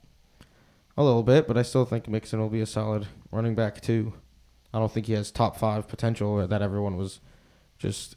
[0.99, 4.13] a little bit, but I still think Mixon will be a solid running back too.
[4.73, 7.19] I don't think he has top five potential that everyone was
[7.77, 8.15] just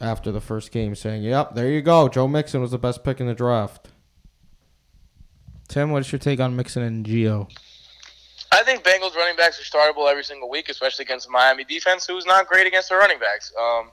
[0.00, 2.08] after the first game saying, "Yep, there you go.
[2.08, 3.88] Joe Mixon was the best pick in the draft."
[5.68, 7.50] Tim, what's your take on Mixon and Gio?
[8.52, 12.26] I think Bengals running backs are startable every single week, especially against Miami defense, who's
[12.26, 13.52] not great against the running backs.
[13.60, 13.90] Um,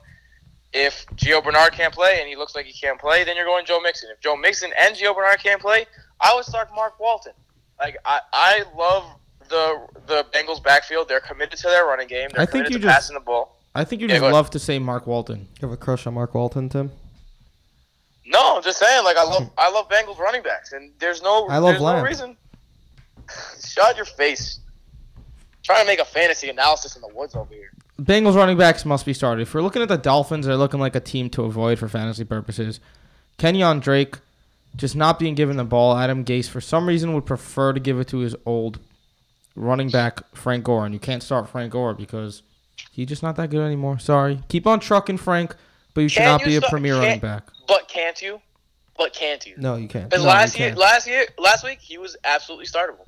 [0.72, 3.64] if Gio Bernard can't play and he looks like he can't play, then you're going
[3.66, 4.10] Joe Mixon.
[4.12, 5.86] If Joe Mixon and Gio Bernard can't play,
[6.20, 7.32] I would start Mark Walton.
[7.78, 9.04] Like I, I love
[9.48, 11.08] the the Bengals backfield.
[11.08, 12.28] They're committed to their running game.
[12.32, 13.56] They're I think committed you to just- passing the ball.
[13.76, 15.48] I think you Yeah, just love to say Mark Walton.
[15.60, 16.92] You have a crush on Mark Walton, Tim?
[18.26, 19.04] No, I'm just saying.
[19.04, 21.98] Like I love I love Bengals running backs, and there's no I love there's Lamb.
[21.98, 22.36] no reason.
[23.64, 24.60] Shut your face.
[25.62, 27.72] Trying to make a fantasy analysis in the woods over here.
[28.00, 29.42] Bengals running backs must be started.
[29.42, 32.24] If we're looking at the Dolphins, they're looking like a team to avoid for fantasy
[32.24, 32.80] purposes.
[33.38, 34.16] Kenyan Drake
[34.76, 35.96] just not being given the ball.
[35.96, 38.80] Adam Gase, for some reason, would prefer to give it to his old
[39.54, 40.84] running back, Frank Gore.
[40.84, 42.42] And you can't start Frank Gore because
[42.90, 43.98] he's just not that good anymore.
[43.98, 44.40] Sorry.
[44.48, 45.54] Keep on trucking, Frank,
[45.94, 47.44] but you should Can not you be a premier running back.
[47.68, 48.40] But can't you?
[48.96, 49.54] But can't you?
[49.56, 50.12] No, you can't.
[50.12, 50.78] No, last year, can't.
[50.78, 53.06] last year, last week, he was absolutely startable.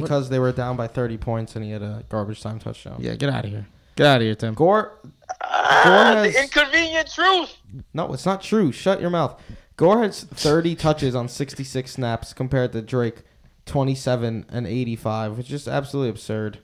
[0.00, 2.96] Because they were down by 30 points and he had a garbage time touchdown.
[3.00, 3.66] Yeah, get out of here.
[3.96, 4.54] Get out of here, Tim.
[4.54, 4.98] Gore,
[5.40, 7.56] Ah, has- the inconvenient truth.
[7.94, 8.72] no, it's not true.
[8.72, 9.40] Shut your mouth.
[9.76, 13.22] Gore has 30 touches on 66 snaps compared to Drake
[13.66, 16.58] 27 and 85, which is just absolutely absurd.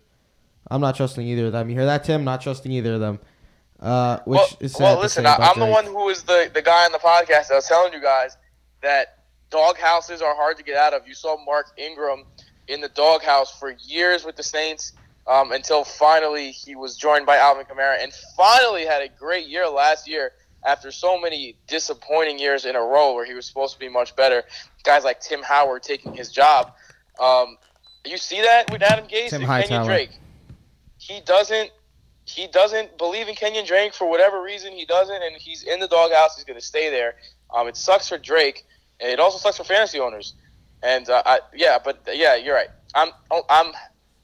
[0.71, 1.69] I'm not trusting either of them.
[1.71, 2.23] You hear that, Tim?
[2.25, 3.19] Not trusting either of them.
[3.81, 5.73] Uh, which well, is sad well listen, I, I'm the Drake.
[5.75, 8.37] one who is the, the guy on the podcast that was telling you guys
[8.83, 11.09] that dog houses are hard to get out of.
[11.09, 12.25] You saw Mark Ingram
[12.71, 14.93] in the doghouse for years with the Saints
[15.27, 19.69] um, until finally he was joined by Alvin Kamara and finally had a great year
[19.69, 20.33] last year
[20.65, 24.15] after so many disappointing years in a row where he was supposed to be much
[24.15, 24.45] better.
[24.85, 26.73] Guys like Tim Howard taking his job.
[27.19, 27.57] Um,
[28.05, 29.83] you see that with Adam Gase Tim and Hightower.
[29.83, 30.11] Kenyan Drake.
[30.99, 31.71] He doesn't
[32.25, 34.73] he doesn't believe in Kenyan Drake for whatever reason.
[34.73, 36.37] He doesn't, and he's in the doghouse.
[36.37, 37.17] He's going to stay there.
[37.53, 38.65] Um, it sucks for Drake,
[39.01, 40.35] and it also sucks for fantasy owners.
[40.83, 42.69] And uh, I, yeah, but yeah, you're right.
[42.95, 43.73] I'm oh, I'm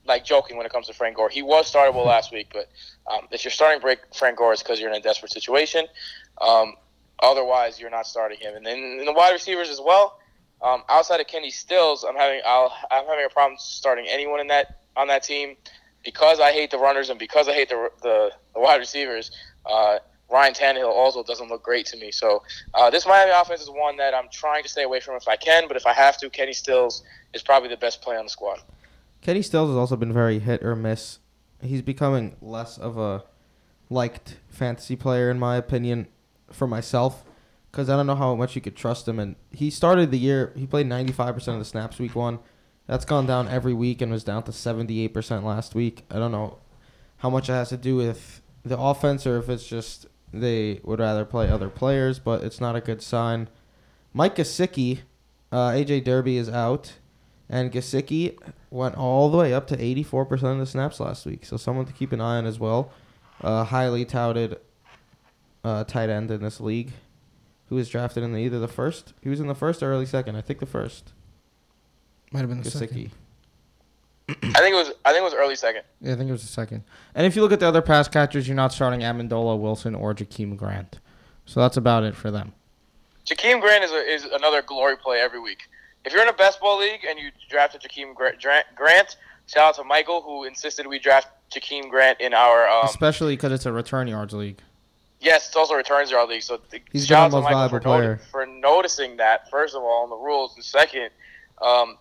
[0.06, 1.28] like joking when it comes to Frank Gore.
[1.28, 2.68] He was startable last week, but
[3.12, 5.86] um, if you're starting break Frank Gore, it's because you're in a desperate situation.
[6.40, 6.74] Um,
[7.22, 8.54] otherwise, you're not starting him.
[8.54, 10.18] And then in the wide receivers as well.
[10.62, 14.46] Um, outside of Kenny Stills, I'm having I'll, I'm having a problem starting anyone in
[14.46, 15.56] that on that team
[16.02, 19.30] because I hate the runners and because I hate the the, the wide receivers.
[19.66, 22.10] Uh, Ryan Tannehill also doesn't look great to me.
[22.10, 22.42] So
[22.74, 25.36] uh, this Miami offense is one that I'm trying to stay away from if I
[25.36, 25.68] can.
[25.68, 28.60] But if I have to, Kenny Stills is probably the best play on the squad.
[29.20, 31.20] Kenny Stills has also been very hit or miss.
[31.60, 33.24] He's becoming less of a
[33.88, 36.08] liked fantasy player, in my opinion,
[36.50, 37.24] for myself,
[37.70, 39.18] because I don't know how much you could trust him.
[39.18, 42.40] And he started the year, he played 95% of the snaps week one.
[42.86, 46.04] That's gone down every week and was down to 78% last week.
[46.10, 46.58] I don't know
[47.18, 50.06] how much it has to do with the offense or if it's just
[50.42, 53.48] they would rather play other players, but it's not a good sign.
[54.12, 55.00] Mike Gesicki,
[55.52, 56.94] uh, AJ Derby is out,
[57.48, 58.38] and Gesicki
[58.70, 61.44] went all the way up to 84% of the snaps last week.
[61.44, 62.92] So someone to keep an eye on as well.
[63.42, 64.58] Uh, highly touted
[65.62, 66.92] uh, tight end in this league,
[67.68, 69.12] who was drafted in the, either the first.
[69.20, 70.36] He was in the first or early second.
[70.36, 71.12] I think the first.
[72.32, 72.78] Might have been the Gesicki.
[72.78, 73.10] second.
[74.28, 75.82] I think it was I think it was early second.
[76.00, 76.82] Yeah, I think it was the second.
[77.14, 80.14] And if you look at the other pass catchers, you're not starting Amendola, Wilson, or
[80.14, 80.98] Jakeem Grant.
[81.44, 82.52] So that's about it for them.
[83.24, 85.68] Jakeem Grant is, a, is another glory play every week.
[86.04, 88.32] If you're in a best ball league and you drafted Jakeem Gra-
[88.74, 89.16] Grant,
[89.46, 92.68] shout out to Michael who insisted we draft Jakeem Grant in our.
[92.68, 94.60] Um, Especially because it's a return yards league.
[95.20, 96.42] yes, it's also returns our league.
[96.42, 98.28] So th- He's shout out to most Michael for, valuable noti- player.
[98.32, 101.10] for noticing that first of all in the rules, and second,
[101.62, 101.96] um,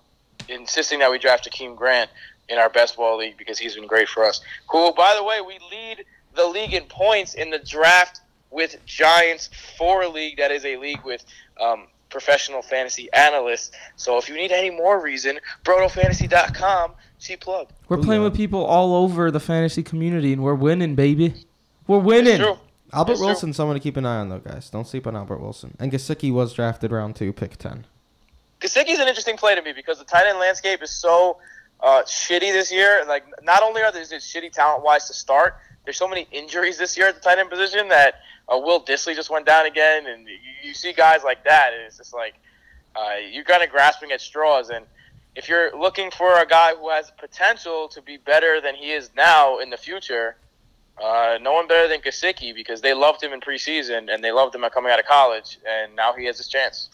[0.49, 2.09] insisting that we draft Akeem Grant
[2.49, 4.41] in our best ball league because he's been great for us.
[4.69, 6.05] Who, by the way, we lead
[6.35, 8.21] the league in points in the draft
[8.51, 11.25] with Giants for a league that is a league with
[11.59, 13.71] um, professional fantasy analysts.
[13.95, 17.69] So if you need any more reason, BrodoFantasy.com, see plug.
[17.89, 21.33] We're playing with people all over the fantasy community, and we're winning, baby.
[21.87, 22.41] We're winning.
[22.93, 24.69] Albert Wilson, someone to keep an eye on, though, guys.
[24.69, 25.75] Don't sleep on Albert Wilson.
[25.79, 27.85] And Gesicki was drafted round two, pick 10.
[28.65, 31.37] Gesicki's an interesting play to me because the tight end landscape is so
[31.81, 33.05] uh, shitty this year.
[33.07, 36.79] Like, not only are there just shitty talent wise to start, there's so many injuries
[36.79, 38.15] this year at the tight end position that
[38.51, 41.83] uh, Will Dissly just went down again, and you, you see guys like that, and
[41.83, 42.33] it's just like
[42.95, 44.71] uh, you're kind of grasping at straws.
[44.71, 44.87] And
[45.35, 49.11] if you're looking for a guy who has potential to be better than he is
[49.15, 50.37] now in the future,
[50.99, 54.55] uh, no one better than Gesicki because they loved him in preseason and they loved
[54.55, 56.89] him coming out of college, and now he has his chance.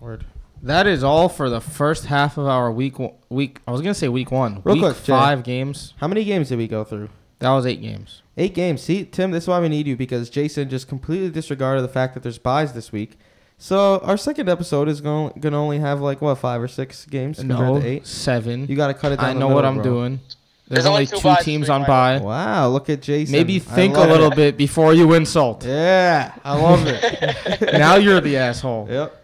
[0.00, 0.26] Word.
[0.64, 2.98] That is all for the first half of our week.
[2.98, 3.60] one- Week.
[3.68, 4.60] I was gonna say week one.
[4.64, 5.12] Real week quick, Jay.
[5.12, 5.92] five games.
[5.98, 7.08] How many games did we go through?
[7.40, 8.22] That was eight games.
[8.38, 8.80] Eight games.
[8.80, 12.14] See, Tim, this is why we need you because Jason just completely disregarded the fact
[12.14, 13.18] that there's buys this week.
[13.58, 17.38] So our second episode is going to only have like what five or six games
[17.38, 18.06] compared No, to eight.
[18.06, 18.66] seven.
[18.68, 19.24] You got to cut it down.
[19.26, 19.84] I the know what I'm bro.
[19.84, 20.20] doing.
[20.68, 21.94] There's, There's only only two two teams on Michael.
[21.94, 22.18] bye.
[22.20, 23.32] Wow, look at Jason.
[23.32, 24.36] Maybe think a little it.
[24.36, 25.64] bit before you insult.
[25.66, 27.72] Yeah, I love it.
[27.74, 28.88] now you're the asshole.
[28.90, 29.23] Yep.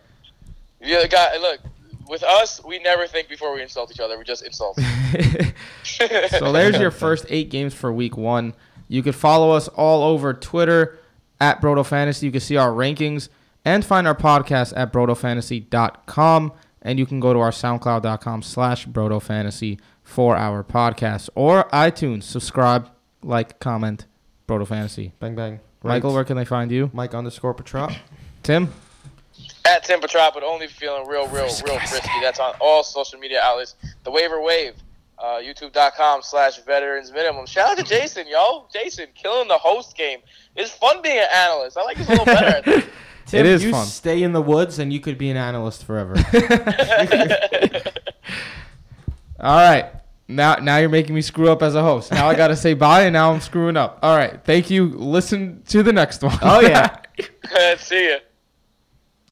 [0.80, 1.36] Yeah, guy.
[1.38, 1.60] Look,
[2.08, 4.18] with us, we never think before we insult each other.
[4.18, 4.78] We just insult.
[5.84, 8.54] so there's your first eight games for week one.
[8.88, 10.98] You could follow us all over Twitter
[11.40, 12.26] at Brodo Fantasy.
[12.26, 13.28] You can see our rankings
[13.64, 16.52] and find our podcast at BrodoFantasy.com.
[16.82, 22.22] And you can go to our soundcloud.com slash brotofantasy for our podcast or iTunes.
[22.22, 22.88] Subscribe,
[23.22, 24.06] like, comment,
[24.48, 25.12] Brodo Fantasy.
[25.20, 25.60] Bang bang.
[25.82, 26.14] Michael, Right.
[26.14, 26.90] where can they find you?
[26.94, 27.92] Mike underscore Petrop.
[28.42, 28.72] Tim?
[29.70, 32.08] At Tim Petrop, but only feeling real, real, real frisky.
[32.20, 33.76] That's on all social media outlets.
[34.02, 34.74] The Waiver Wave,
[35.18, 37.46] uh, YouTube.com slash Veterans Minimum.
[37.46, 38.66] Shout out to Jason, yo.
[38.72, 40.18] Jason, killing the host game.
[40.56, 41.76] It's fun being an analyst.
[41.78, 42.62] I like this a little better.
[43.26, 43.86] Tim, It is you fun.
[43.86, 46.14] stay in the woods and you could be an analyst forever.
[49.38, 49.86] All right.
[50.26, 52.10] Now, now you're making me screw up as a host.
[52.12, 53.98] Now I got to say bye, and now I'm screwing up.
[54.02, 54.40] All right.
[54.44, 54.86] Thank you.
[54.88, 56.38] Listen to the next one.
[56.42, 56.96] oh yeah.
[57.78, 58.16] See ya.